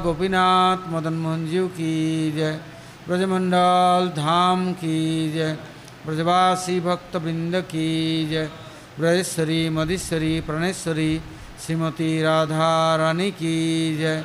[0.02, 2.60] गोपीनाथ मदन मोहन जीव की जय।
[3.08, 5.58] ब्रजमंडल धाम की जय।
[6.06, 7.88] ब्रजवासी भक्त वृंद की
[8.30, 8.50] जय।
[8.98, 11.20] ब्रजेश्वरी, मधेश्वरी, प्रणेश्वरी,
[11.66, 13.54] श्रीमती राधा रानी की
[13.98, 14.16] जय।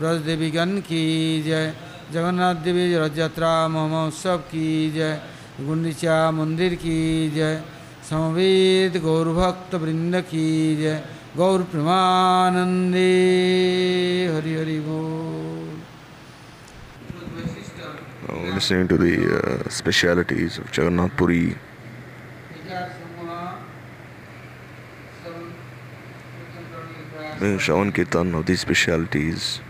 [0.00, 1.74] ब्रज देवीगण की जय।
[2.12, 5.20] जगन्नाथ देवी रथ यात्रा महोत्सव की जय।
[5.60, 7.62] गुंडीचा मंदिर की जय।
[8.10, 10.46] समवेद गौरभक्त वृंद की
[10.76, 11.02] जय
[11.36, 13.10] गौर प्रेमानंदे
[14.34, 15.64] हरि हरि बोल
[18.54, 21.56] listening to the uh, specialities of Jagannath Puri,
[27.40, 29.60] Shravan Kirtan of these specialities.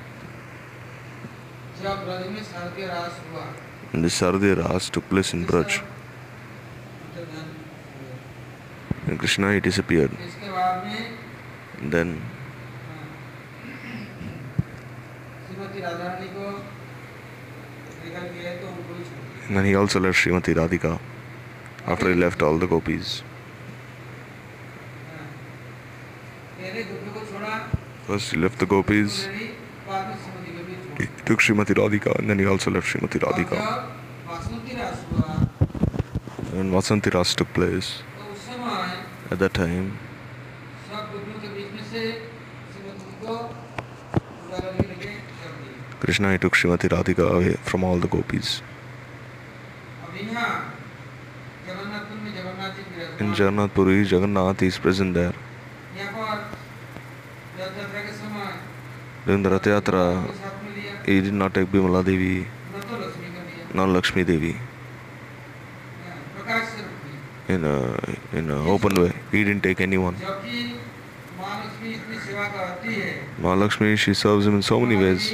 [3.93, 5.83] And the Sardiya Ras took place in Braj.
[9.07, 10.11] and Krishna he disappeared.
[11.83, 12.23] Then
[19.47, 20.99] and then he also left Srimati Radhika
[21.87, 23.23] after he left all the gopis.
[28.07, 29.27] First he left the gopis,
[30.99, 33.87] he took Srimati Radhika and then he also left Srimati Radhika.
[36.55, 38.03] And Vasanti Ras took place.
[39.24, 39.88] तो उस समय At that time,
[40.90, 42.02] सब गोपियों के बीच में से
[42.72, 43.36] श्रीमती को
[44.16, 48.62] पूजा करने लगे कर दिए Krishna he took Srimati Radhika away from all the gopis.
[50.06, 50.50] अब यहाँ
[51.68, 55.36] जगन्नाथपुर में जगन्नाथ जी विराजमान In Jagannath Puri, Jagannath is present there.
[55.98, 56.38] यहाँ पर
[57.60, 58.50] रथ यात्रा के समय
[59.26, 62.38] During the Rath Yatra, के साथ में लिया he did not take Bimala Devi,
[62.76, 64.54] न तो लक्ष्मी का लिया nor Lakshmi Devi
[67.49, 67.99] in a,
[68.33, 69.13] in a open way.
[69.31, 70.17] He didn't take anyone.
[73.41, 75.33] Mahalakshmi, she serves him in so many ways.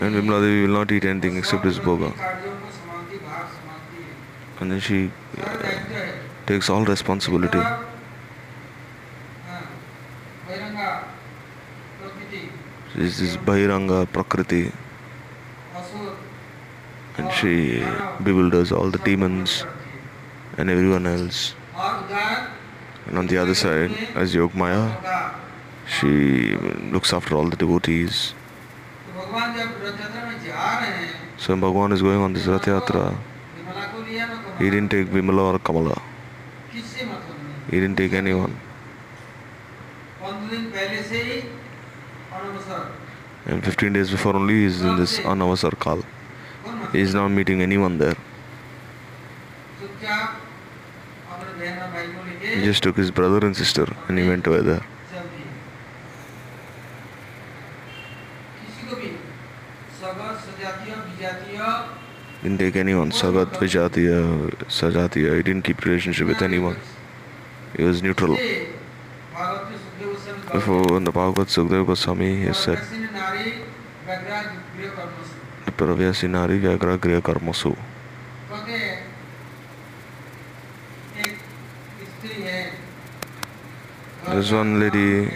[0.00, 2.12] And Vimla Devi will not eat anything except his bhoga.
[4.60, 5.10] And then she
[5.40, 5.72] uh,
[6.46, 7.60] takes all responsibility.
[12.94, 14.70] This is Bahiranga Prakriti.
[17.16, 17.84] And she
[18.22, 19.64] bewilders all the demons
[20.58, 21.54] and everyone else.
[23.06, 24.82] And on the other side, as Yogmaya,
[25.86, 26.56] she
[26.92, 28.34] looks after all the devotees.
[31.36, 33.16] So Bhagwan is going on this Rath Yatra.
[34.58, 36.00] He didn't take Vimala or Kamala.
[36.72, 38.58] He didn't take anyone.
[43.46, 46.02] And 15 days before only he is in this Anavasar Kal.
[46.92, 48.16] He is not meeting anyone there.
[52.63, 54.83] just took his brother and sister and he went away there.
[55.11, 55.47] चल दिए
[58.59, 59.09] किसी को भी
[60.01, 61.59] सगत सजातीय विजातीय
[62.41, 63.11] Didn't take anyone.
[63.11, 64.19] Sagat, Vijatiya,
[64.69, 65.35] Sajatiya.
[65.35, 66.77] He didn't keep relationship with anyone.
[67.75, 68.35] He was neutral.
[68.37, 68.47] से
[69.35, 73.11] भागवत में Sukhdev Goswami Before in the Bhagavad Sukdev Goswami, he और said, वैसे ने
[73.19, 73.51] नारी
[74.07, 74.45] वैग्राज
[74.77, 75.39] गृह कर्मसु
[75.79, 77.73] Pravyasi Nari Vyagra Griya Karmasu.
[84.34, 85.30] There's one lady,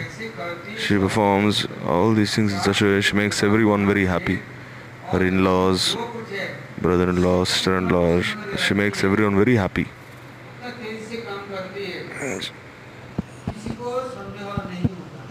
[0.77, 4.41] she performs all these things in such a way, she makes everyone very happy.
[5.07, 5.95] Her in laws,
[6.81, 8.21] brother in law, sister in law,
[8.57, 9.87] she makes everyone very happy.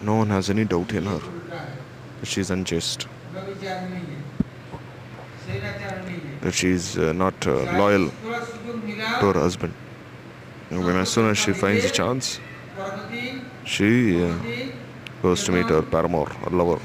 [0.03, 1.21] No one has any doubt in her.
[2.23, 3.07] She's is unjust.
[6.41, 8.11] That uh, not uh, loyal
[9.21, 9.75] to her husband.
[10.71, 12.41] And when as soon as she finds a chance,
[13.69, 14.35] she uh,
[15.23, 16.81] goes to meet her paramour her lover.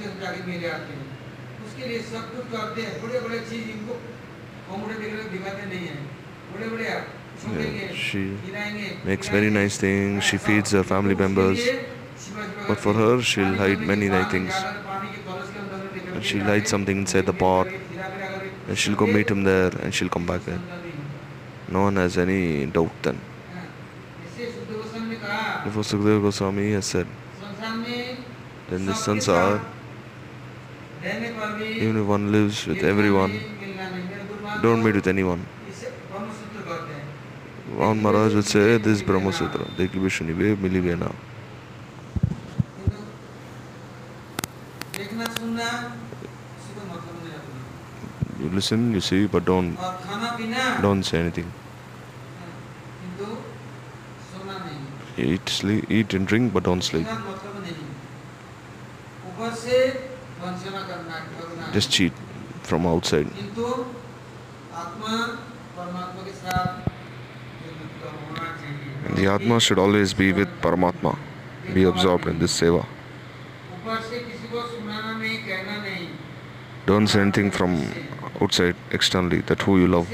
[7.45, 8.37] Yeah, she
[9.03, 11.59] makes very nice things, she feeds her family members,
[12.67, 14.53] but for her, she'll hide many nice things.
[16.13, 17.67] And she'll hide something inside the pot,
[18.67, 20.61] and she'll go meet him there, and she'll come back there.
[21.69, 23.19] No one has any doubt then.
[25.63, 27.07] Before saw Goswami has said,
[28.69, 29.63] then the sansar,
[31.03, 33.39] even if one lives with everyone,
[34.61, 35.45] don't meet with anyone.
[37.75, 41.15] One Maharaj would say, eh, this is Brahma Sutra, Dekhibe Shunibe Milibe now.
[48.39, 49.77] You listen, you see, but don't
[50.81, 51.51] don't say anything.
[55.17, 57.07] eat, sleep, eat and drink but don't sleep.
[61.73, 62.13] Just cheat
[62.63, 63.27] from outside.
[69.15, 71.17] The Atma should always be with Paramatma,
[71.73, 72.85] be absorbed in this seva.
[76.85, 77.87] Don't say anything from
[78.41, 80.09] outside externally that who you love.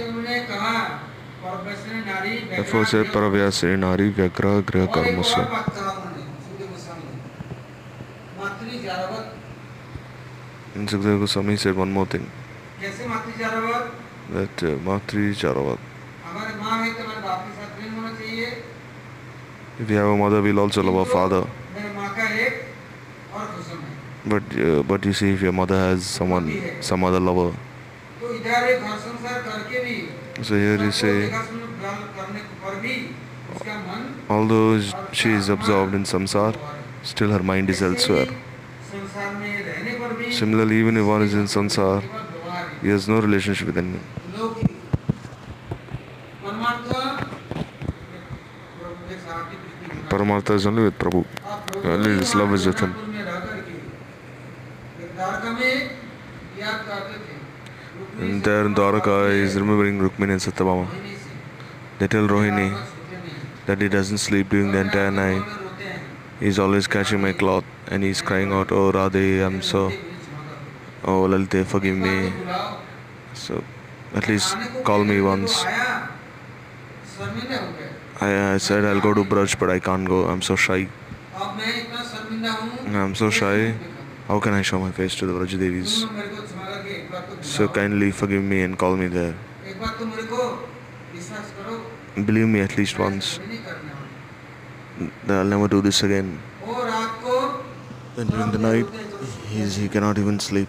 [2.60, 5.44] एफओ से परव्यासी नारी व्यग्रह गृह कर्म से
[10.90, 12.26] Sukhdev Goswami said one more thing
[14.32, 15.80] that uh, Matri Charavat.
[19.80, 21.48] If you have a mother, we'll also love our father.
[24.26, 27.56] But, uh, but you see, if your mother has someone, some other lover,
[30.43, 32.95] so here you सबको say, देखा सुन ग्रहण करने पर भी
[33.55, 34.01] उसका मन
[34.35, 34.71] although
[35.13, 36.55] she is absorbed in samsar,
[37.03, 38.31] still her mind is ऐसे ही elsewhere.
[38.91, 42.81] संसार में रहने पर भी Similarly, even if one is in samsar, केवल व्यवहार है।
[42.83, 44.07] he has no relationship with anyone.
[44.39, 44.71] लौकिक
[46.45, 46.89] परमार्थ
[48.79, 51.25] प्रभु के साथ ही पृथ्वी में Paramartha is only with Prabhu.
[51.25, 52.93] आप प्रभु Only के his love is with him.
[58.30, 60.88] There in Dwaraka is remembering Rukmini and Satyabhama.
[61.98, 62.80] They tell Rohini
[63.66, 65.44] that he doesn't sleep during the entire night.
[66.40, 69.92] He's always catching my cloth and he's crying out, Oh Radhe, I'm so.
[71.04, 72.32] Oh Lalite, forgive me.
[73.34, 73.64] So
[74.14, 75.66] at least call me once.
[78.22, 80.26] I, I said I'll go to Braj, but I can't go.
[80.26, 80.88] I'm so shy.
[82.94, 83.74] I'm so shy.
[84.28, 86.06] How can I show my face to the Braj Devis?
[87.42, 89.36] So kindly forgive me and call me there.
[92.16, 93.40] Believe me at least once
[95.26, 96.40] that I'll never do this again.
[98.18, 98.86] And during the night,
[99.48, 100.68] he's, he cannot even sleep.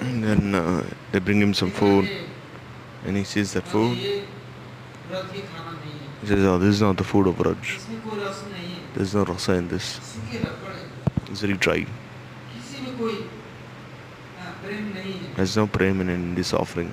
[0.00, 2.08] And then uh, they bring him some food,
[3.04, 3.98] and he sees that food.
[3.98, 4.22] He
[6.26, 7.78] says, Oh, this is not the food of Raj.
[8.94, 10.00] There's no rasa in this.
[11.26, 11.86] It's very dry.
[15.40, 16.92] There's no prema in this offering.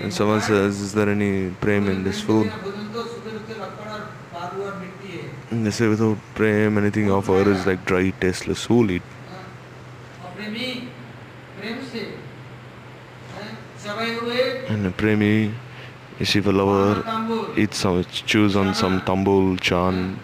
[0.00, 2.50] And someone says, Is there any prema in this food?
[5.50, 8.64] And they say, Without prema, anything offered is like dry, tasteless.
[8.64, 9.02] Who will eat?
[14.68, 15.52] And a premi
[16.18, 20.18] is if the lover eats some, chews on some tambul, chan,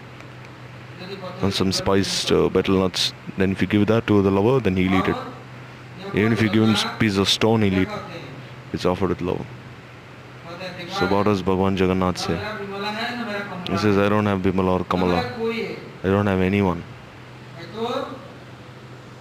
[1.43, 4.79] on some spiced uh, betel nuts, then if you give that to the lover, then
[4.79, 5.32] he'll eat it.
[6.12, 7.90] और Even if you give him a piece of stone, he'll क्या eat.
[7.90, 8.74] कहते हैं?
[8.74, 9.42] It's offered with love.
[10.48, 12.34] कहते हैं, So what does Bhagavan Jagannath say?
[12.38, 14.90] मेरा विमला है ना मेरा कमला He says, है। I don't have Bimala or मेरा
[14.94, 15.22] Kamala.
[15.40, 16.82] कोई है I don't have anyone.
[17.58, 17.88] मैं तो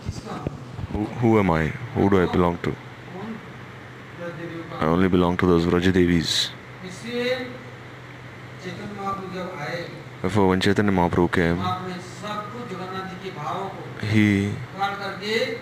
[0.04, 0.54] किसका हूँ?
[0.92, 1.62] Who, who am I?
[1.96, 2.72] Who do I belong to?
[2.72, 3.34] कौन?
[4.20, 6.32] ब्रजदेवियों का I only belong to those Vrajadevis.
[6.86, 7.34] इसलिए
[8.64, 9.84] चेतन महाप्रभु जब आए
[10.22, 14.26] Therefore, when Chaitanya Mahaprabhu came, महाप्रभु ने सब कुछ जगन्नाथ जी के भावों को he
[14.36, 14.69] काट करके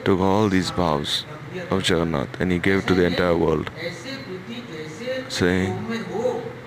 [0.10, 1.24] took all these vows
[1.70, 3.70] of Jagannath and he gave to the entire world,
[5.28, 5.74] saying,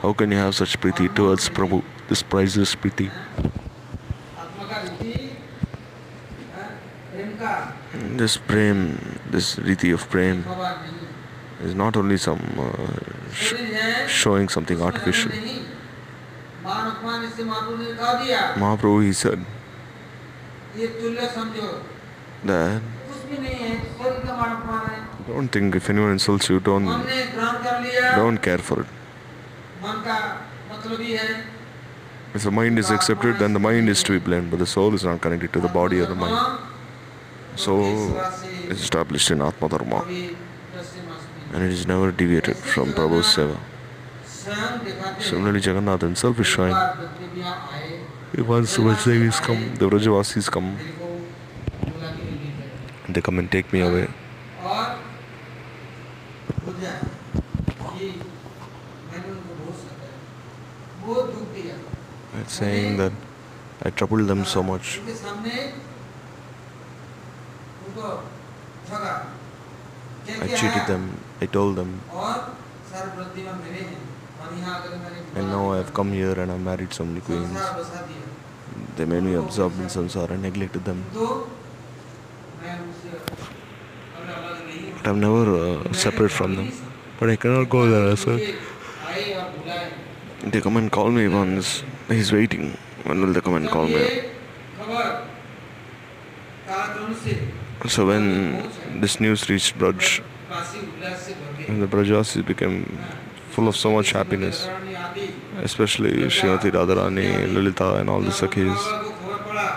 [0.03, 3.11] How can you have such priti towards Prabhu, this priceless priti?
[8.21, 8.79] This prem,
[9.29, 10.45] this riti of prem,
[11.65, 13.55] is not only some uh, sh-
[14.07, 15.33] showing something artificial.
[18.65, 19.45] Mahaprabhu he said
[22.45, 22.83] that
[25.29, 26.85] don't think if anyone insults you, don't
[28.17, 28.87] don't care for it.
[32.35, 34.95] If the mind is accepted, then the mind is to be blamed, but the soul
[34.95, 36.59] is not connected to the body or the mind.
[37.57, 37.81] So
[38.69, 40.05] it's established in Atma Dharma,
[41.53, 43.59] and it is never deviated from Prabhu's Seva.
[45.21, 46.75] Similarly, Jagannath himself is showing.
[48.39, 50.77] Once Vrajdevis come, the Vrajavasis come,
[53.07, 54.09] and they come and take me away.
[62.41, 63.13] It's saying that
[63.83, 65.01] I troubled them so much.
[70.41, 72.01] I cheated them, I told them.
[75.35, 77.59] And now I have come here and I married so many queens.
[78.97, 81.05] They made me absorbed in samsara and neglected them.
[85.05, 86.73] I'm never uh, separate from them.
[87.19, 88.39] But I cannot go there, So
[90.45, 91.83] They come and call me once.
[92.09, 92.77] He's waiting.
[93.05, 94.03] When will they come and call me?
[97.89, 100.23] So when this news reached Braj,
[101.69, 102.99] the Brajasis became
[103.51, 104.69] full of so much happiness,
[105.63, 108.79] especially Srimati Radharani, Lalita, and all the Sakhis.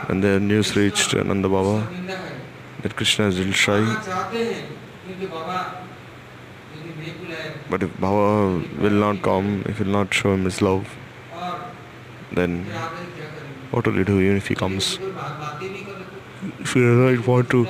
[0.07, 1.87] When the news reached Nanda Baba
[2.83, 5.58] that Krishna is Dilshai, little shy, आना चाहते हैं क्योंकि बाबा
[6.74, 8.26] यदि नहीं बुलाए but if Baba
[8.84, 10.84] will not come, if he will not show him his love,
[11.34, 11.56] और
[12.38, 14.96] then फिर आकर क्या करेंगे what will he do even if he comes?
[14.98, 16.08] कोई बात बात ही नहीं कर रहे
[16.64, 17.66] If he does not want to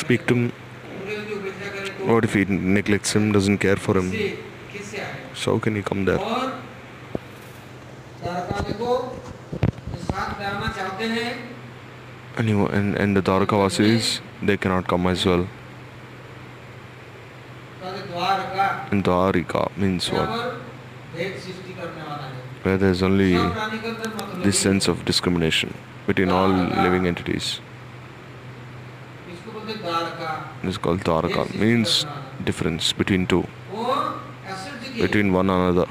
[0.00, 2.44] speak to him, उनके जो बेटा करे तो what if he
[2.78, 4.10] neglects him, doesn't care for him?
[4.10, 4.28] किससे
[4.72, 5.14] किससे आए
[5.44, 6.18] So how can he come there?
[6.18, 6.50] और
[8.22, 8.90] द्वारका को
[9.52, 11.30] जो साथ रहना चाहते हैं
[12.38, 15.42] And, he, wa- and, and the Dwarkavasis, they cannot come as well.
[18.17, 20.29] Dwarika means what?
[22.63, 23.33] Where there is only
[24.43, 25.73] this sense of discrimination
[26.07, 27.59] between all living entities.
[30.63, 32.05] It is called Dwaraka, means
[32.43, 33.45] difference between two,
[34.99, 35.85] between one another.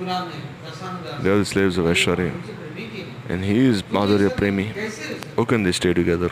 [0.00, 2.32] They are the slaves of Aishwarya.
[3.28, 4.72] And he is Madhurya Premi.
[5.36, 6.30] How can they stay together?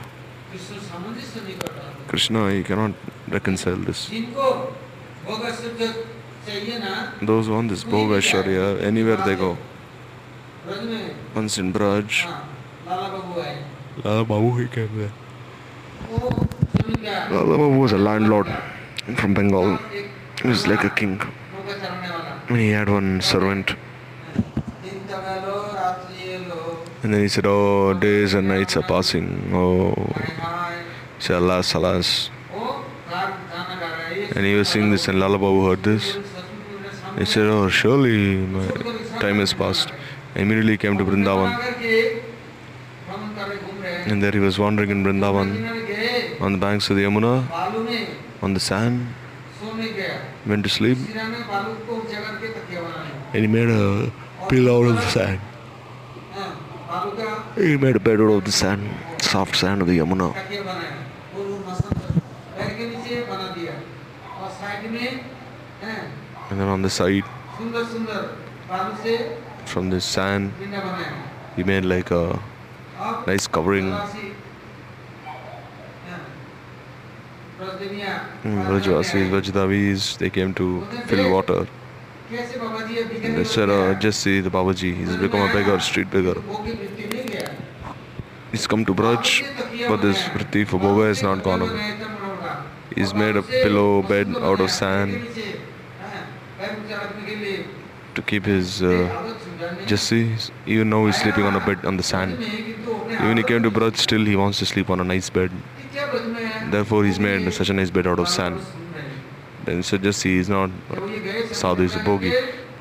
[2.09, 2.93] Krishna, he cannot
[3.29, 4.11] reconcile this.
[7.23, 9.57] Those who want this Bhoga Sharia, anywhere they go.
[11.35, 12.27] Once in Braj,
[14.05, 15.13] Lala Babu he came there.
[17.31, 18.47] Lala Babu was a landlord
[19.17, 19.79] from Bengal.
[20.43, 21.21] He was like a king.
[22.49, 23.75] He had one servant.
[27.03, 29.51] And then he said, Oh, days and nights are passing.
[29.55, 29.95] Oh,
[31.19, 32.31] salas, salas
[34.35, 36.17] and he was seeing this, and Lala Babu heard this.
[37.19, 38.67] He said, Oh, surely my
[39.21, 39.89] time has passed.
[40.35, 41.53] I immediately came to Brindavan,
[44.07, 47.45] and there he was wandering in Brindavan on the banks of the Yamuna,
[48.43, 49.07] on the sand,
[50.47, 50.99] went to sleep,
[53.33, 54.13] and he made a
[54.49, 55.41] pillow out of the sand.
[57.57, 58.91] He made a bed out of the sand,
[59.23, 60.35] soft sand of the Yamuna.
[66.55, 67.25] And then on the side,
[69.67, 70.53] from the sand,
[71.57, 72.39] he made like a
[73.27, 73.91] nice covering.
[78.45, 81.67] Vrajvasis, hmm, Vrajdevis, they came to fill water.
[82.31, 86.41] They said, uh, just see the Babaji, he's become a beggar, street beggar.
[88.53, 89.43] He's come to Braj,
[89.89, 91.63] but this Vritti for Bhoga is not gone.
[91.63, 91.97] away.
[92.95, 95.27] He's made a pillow bed out of sand
[98.15, 99.35] to keep his uh,
[99.87, 100.35] Jesse,
[100.67, 102.41] even now he's sleeping on a bed on the sand.
[102.43, 105.51] Even he came to Braj, still he wants to sleep on a nice bed.
[106.71, 108.61] Therefore, he's made such a nice bed out of sand.
[109.65, 110.71] Then he said, Jesse, he's not
[111.53, 112.33] Sadhu, he's a bhogi.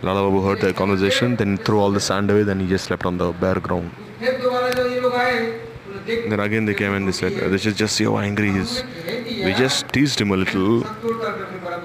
[0.01, 2.85] Lala Babu heard their conversation, then he threw all the sand away, then he just
[2.85, 3.91] slept on the bare ground.
[6.05, 8.83] Then again they came and they said, This is Jesse, how angry he is.
[9.45, 10.83] We just teased him a little,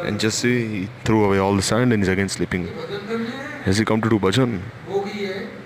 [0.08, 2.66] and just see he threw away all the sand and he's again sleeping.
[3.64, 4.60] Has he come to do bhajan?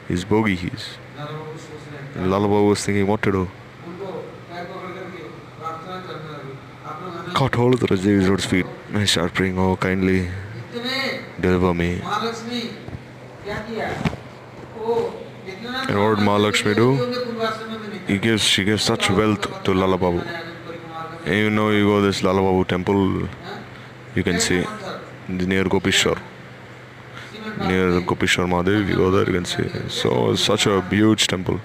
[0.09, 0.87] He's bogey, he's.
[2.17, 3.49] Lalaba was thinking what to do.
[7.35, 10.29] Caught hold of the Rajiv's Lord's feet and started praying, Oh, kindly
[11.41, 11.91] deliver me.
[15.89, 16.89] And what did Mahalakshmi do?
[18.09, 20.21] He gives, she gives such wealth to Lalababu.
[21.27, 23.29] And you know, you go this Lalababu temple,
[24.15, 24.65] you can see
[25.29, 26.19] near Gopishwar
[27.59, 29.69] near Gopishwar Mahadev you go there you can see.
[29.89, 31.61] So such a huge temple.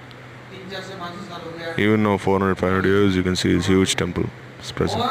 [1.76, 4.24] Even now 400 500 years you can see this huge temple.
[4.60, 5.02] Is present.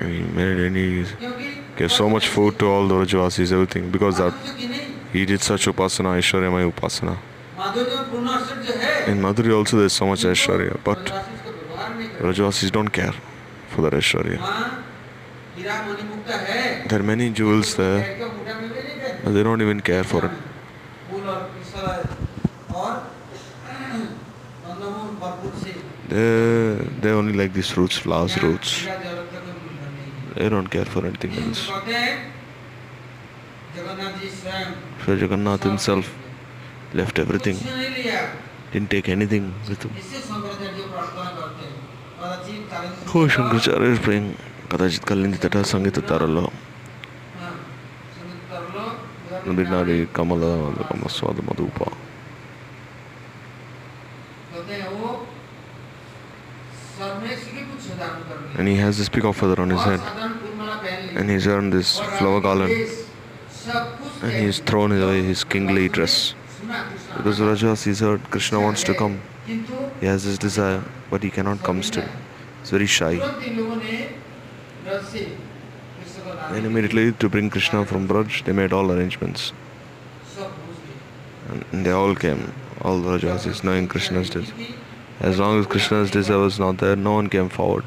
[0.00, 1.04] He made any
[1.76, 4.32] gave so much food to all the Brajvasis everything because that
[5.12, 7.18] he did such upasana Ishwarya upasana.
[7.58, 10.98] In Madhuri also there is so much Aishwarya, but
[12.20, 13.12] Brajavasis don't care
[13.70, 14.38] for that Aishwarya.
[16.88, 18.16] There are many jewels there,
[19.24, 20.30] but they don't even care for it.
[26.08, 28.86] They, they only like these roots, flowers, roots.
[30.36, 31.68] They don't care for anything else.
[35.04, 36.08] So Jagannath himself
[36.94, 37.56] left everything,
[38.72, 39.92] didn't take anything with him.
[43.12, 44.28] Who Shankaracharya is playing
[44.72, 46.42] కదాచిత్ కలిందితట సంగీత తారలో
[49.46, 50.44] నుడినాడి కమల
[50.90, 51.78] కమ స్వాద మధుప
[58.58, 60.02] And he has this peacock feather on his head.
[61.18, 62.72] And he's wearing this flower garland.
[64.24, 66.16] And he's thrown away his kingly dress.
[67.16, 69.20] Because Raja sees her, Krishna wants to come.
[69.46, 72.04] He has his desire, but he cannot come still.
[72.60, 73.18] He's very shy.
[76.50, 79.52] And immediately to bring Krishna from Braj, they made all arrangements.
[81.72, 82.52] And they all came,
[82.82, 84.54] all the Rajasis, knowing Krishna's desire.
[85.20, 87.84] As long as Krishna's desire was not there, no one came forward.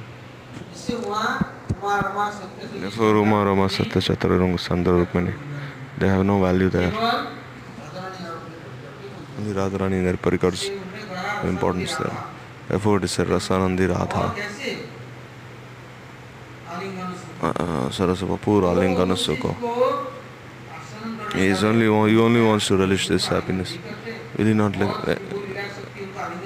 [5.97, 6.91] They have no value there.
[9.42, 12.16] Only Radharani उन्हें कहा have importance there.
[12.70, 14.34] Therefore, it is said Rasanandi Radha.
[14.38, 14.70] कैसे
[16.70, 17.89] आलिंगन से Uh,
[18.72, 19.56] Alingana Sukha.
[19.62, 19.72] को
[20.78, 23.74] आसन करने He is only he only wants to relish this happiness.
[24.38, 24.78] Will he not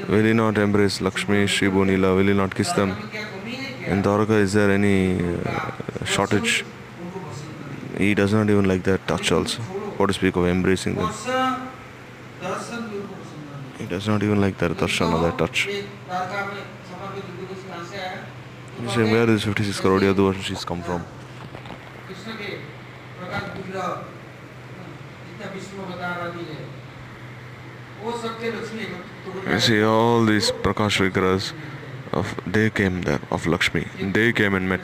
[0.07, 2.15] will he not embrace Lakshmi, Shri Bonila?
[2.15, 2.91] Will he not kiss them?
[2.91, 6.63] है In Dwarka, is there any uh, shortage?
[7.97, 9.61] He does not even like that touch also.
[9.97, 11.09] What to speak of embracing them?
[13.85, 15.67] He does not even like that darshan or that touch.
[15.67, 15.83] You
[18.89, 21.05] say, where is 56 crore Yadu she's come from?
[29.51, 31.53] You see, all these Prakash Vigras
[32.11, 33.85] of they came there of Lakshmi.
[34.01, 34.81] They came and met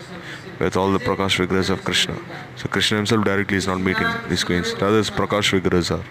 [0.60, 2.16] with all the Prakash Vigras of Krishna.
[2.56, 4.74] So Krishna himself directly is not meeting these queens.
[4.80, 6.04] Rather, Prakash Vigras are.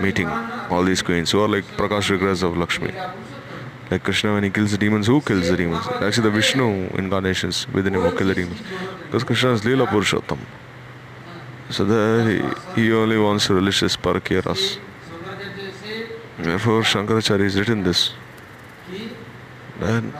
[0.00, 2.92] Meeting all these queens who are like Prakash Vigras of Lakshmi.
[3.90, 5.86] Like Krishna, when he kills the demons, who kills the demons?
[5.86, 8.60] Actually, the Vishnu incarnations within him who kill the demons.
[9.04, 10.38] Because Krishna is Leela Purushottam.
[11.70, 14.78] So there he, he only wants to relish his parakiras.
[16.38, 18.12] Therefore, Shankaracharya has written this.
[19.80, 20.12] Then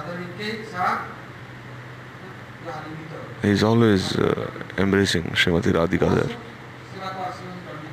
[3.43, 6.37] he is always uh, embracing Srimati Radhika there.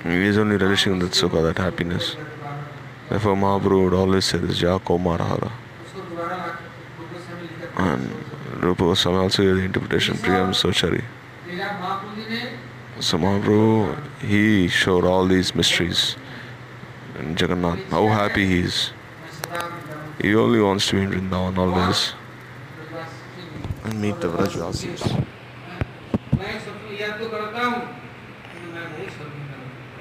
[0.03, 2.15] He is only relishing that sukha, that happiness.
[3.09, 4.79] Therefore, Mahaprabhu would always say this, Ja
[7.77, 8.09] And
[8.59, 11.03] Rupa Goswami also gave the interpretation, Priyam Sochari.
[12.99, 16.15] So Mahaprabhu, he showed all these mysteries
[17.19, 18.91] in Jagannath, how happy he is.
[20.21, 22.13] He only wants to be in Vrindavan always
[23.83, 25.25] and meet the Vrajvasis.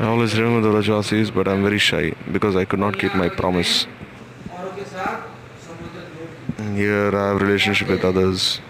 [0.03, 3.29] I always remember the Rajasis, but I'm very shy because I could not keep my
[3.29, 3.87] promise.
[6.75, 8.61] Here I have relationship with others.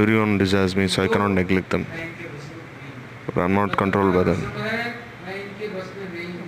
[0.00, 1.86] Everyone desires me, so I cannot neglect them.
[3.24, 4.52] But I'm not controlled by them.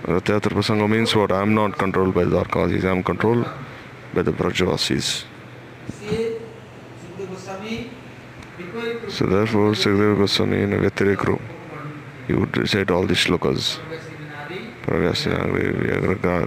[0.03, 1.31] Ratyatra Prasanga means what?
[1.31, 3.47] I'm not controlled by the Arkasis, I'm controlled
[4.13, 5.23] by the Brajavasis.
[9.09, 11.56] So therefore, Sukadeva Goswami in a Vyatirek
[12.26, 13.78] group, he would recite all these shlokas.
[13.90, 15.64] वैसे नारी Pravyasinagri,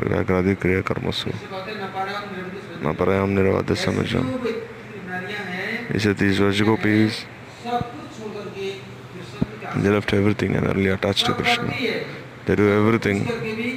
[0.09, 4.23] Vyagradi Kriya Karmasu, से कहते हैं नपारम निर्विष Naparayam Nirvada Samajam.
[4.23, 7.13] जो व्यक्ति नारियां हैं He said these Vrajagopis,
[7.63, 8.67] सब कुछ छोड़ करके
[9.13, 11.67] कृष्ण की they left everything and are really attached to सब Krishna.
[11.69, 12.05] करती है
[12.45, 13.69] They do everything, करके भी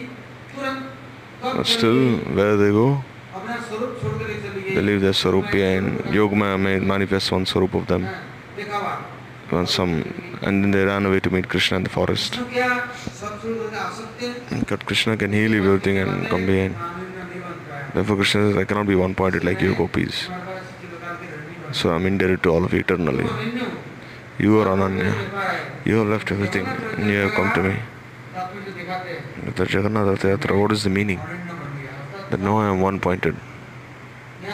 [0.54, 0.82] तुरंत
[1.42, 2.00] कब but still,
[2.36, 2.88] where they go,
[3.34, 7.44] अपना स्वरूप छोड़ कर चली गई they leave their Sarupya and Yogmaya may manifest one
[7.44, 8.02] Sarup of them.
[8.59, 8.96] दिखावा
[9.50, 9.92] And some,
[10.45, 12.39] and then they ran away to meet Krishna in the forest.
[14.69, 16.75] But Krishna can heal everything and come behind.
[17.93, 20.27] Therefore, Krishna says, I cannot be one pointed like you, gopis.
[21.71, 23.27] So I'm indebted to all of you eternally.
[24.39, 25.13] You are Ananya.
[25.85, 27.75] You have left everything and you have come to me.
[30.61, 31.19] What is the meaning?
[32.29, 33.35] That now I am one pointed.
[34.41, 34.47] He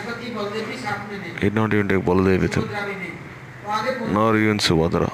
[1.40, 2.70] did not even take Baladev with him,
[4.14, 5.10] nor even Subhadra.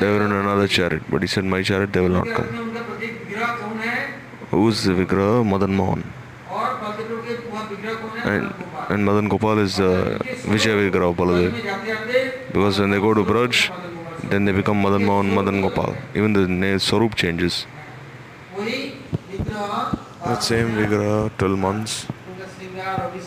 [0.00, 2.46] They were in another chariot, but he said, My chariot, they will not come.
[4.50, 6.04] Who is the Madan Mohan.
[8.24, 8.54] And,
[8.88, 10.18] and Madan Gopal is uh,
[10.52, 12.46] Vijay Vigraha Baladev.
[12.48, 13.70] Because when they go to Braj,
[14.30, 15.94] then they become Madan Mohan, Madan Gopal.
[16.14, 17.66] Even the name Swarup changes.
[20.24, 22.06] That same Vigra, 12 months,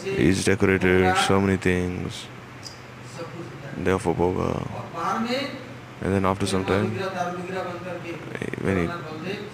[0.05, 2.25] is decorated so many things.
[3.77, 5.62] Therefore, Bhoga
[6.03, 6.91] and then after some time
[8.61, 8.89] when it,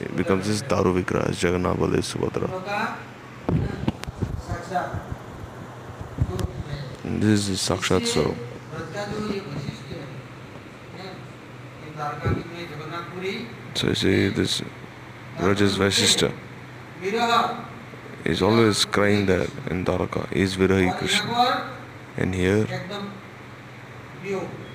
[0.02, 2.48] it becomes this Daru Vikra, Jagannath Baladev Subhadra.
[7.04, 8.36] This is Sakshat so.
[13.76, 14.64] So you see this
[15.40, 16.32] Rajas sister.
[18.26, 21.72] is always crying there in Dwaraka, is Virahi Krishna.
[22.18, 22.66] And here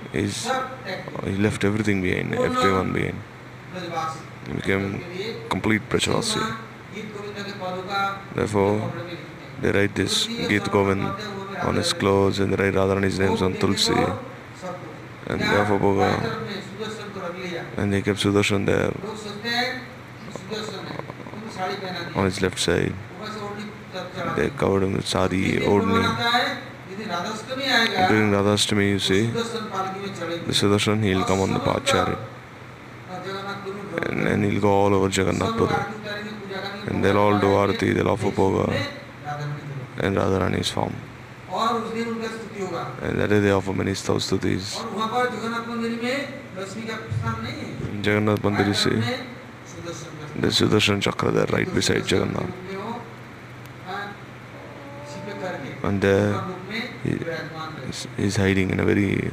[0.04, 3.18] एकदम वियोग he's, सब त्याग दिया। he left everything behind, everyone behind.
[3.74, 6.42] Brajwasi He became के लिए complete Brajavasi.
[6.94, 8.00] गीत गोविंद के पदों का
[8.38, 10.14] Therefore, कपड़े में लिखते हैं। They write this
[10.50, 11.04] Geet Govind
[11.68, 13.98] on his clothes and they write Radharani's names on Tulsi.
[15.30, 16.06] And therefore Bhoga,
[17.76, 19.68] and they kept Sudarshan there लोग सोचते हैं
[20.20, 20.96] कि सुदर्शन है
[21.34, 22.94] उनको साड़ी पहना दी on his left side.
[22.96, 26.02] ऊपर से ओढ़नी चढ़ा They the. covered him with sari, ये भगवान odni.
[27.85, 32.17] During Radhashtami, you see, the Sudarshan, he'll come on the path.
[34.09, 36.87] And, and he'll go all over Jagannathpuri.
[36.87, 38.73] And they'll all do arati, they'll offer bhoga.
[39.99, 40.95] And Radharani is formed.
[43.01, 44.77] And that day they offer many stuffs to stutis.
[48.03, 49.01] Jagannath Mandir, you see,
[50.39, 52.51] the Sudarshan Chakra there, right beside Jagannath.
[55.83, 56.43] And there,
[57.03, 57.17] he,
[58.17, 59.31] is hiding in a very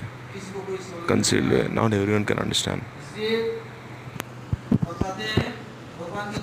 [1.06, 1.68] concealed way.
[1.68, 2.82] Not everyone can understand.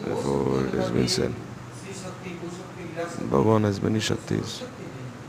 [0.05, 1.33] Therefore, it has been said
[3.31, 4.63] Bhagavan has many Shaktis.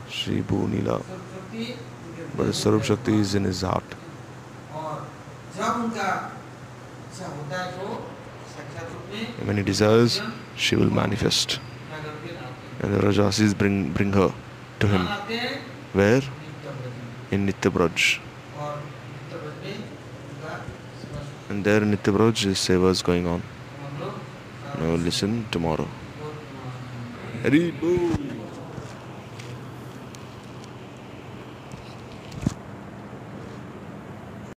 [0.09, 1.01] Shri Bhunila.
[2.35, 3.83] But the Swarup Shakti is in his heart.
[9.39, 10.21] And when he desires,
[10.55, 11.59] she will manifest.
[12.81, 14.33] And the Rajasis bring, bring her
[14.79, 15.07] to him.
[15.93, 16.21] Where?
[17.31, 18.19] in Nityabraj.
[21.49, 23.41] And there in Nityabraj, the seva is going on.
[24.77, 25.87] Now listen tomorrow.
[27.43, 28.40] Haribo!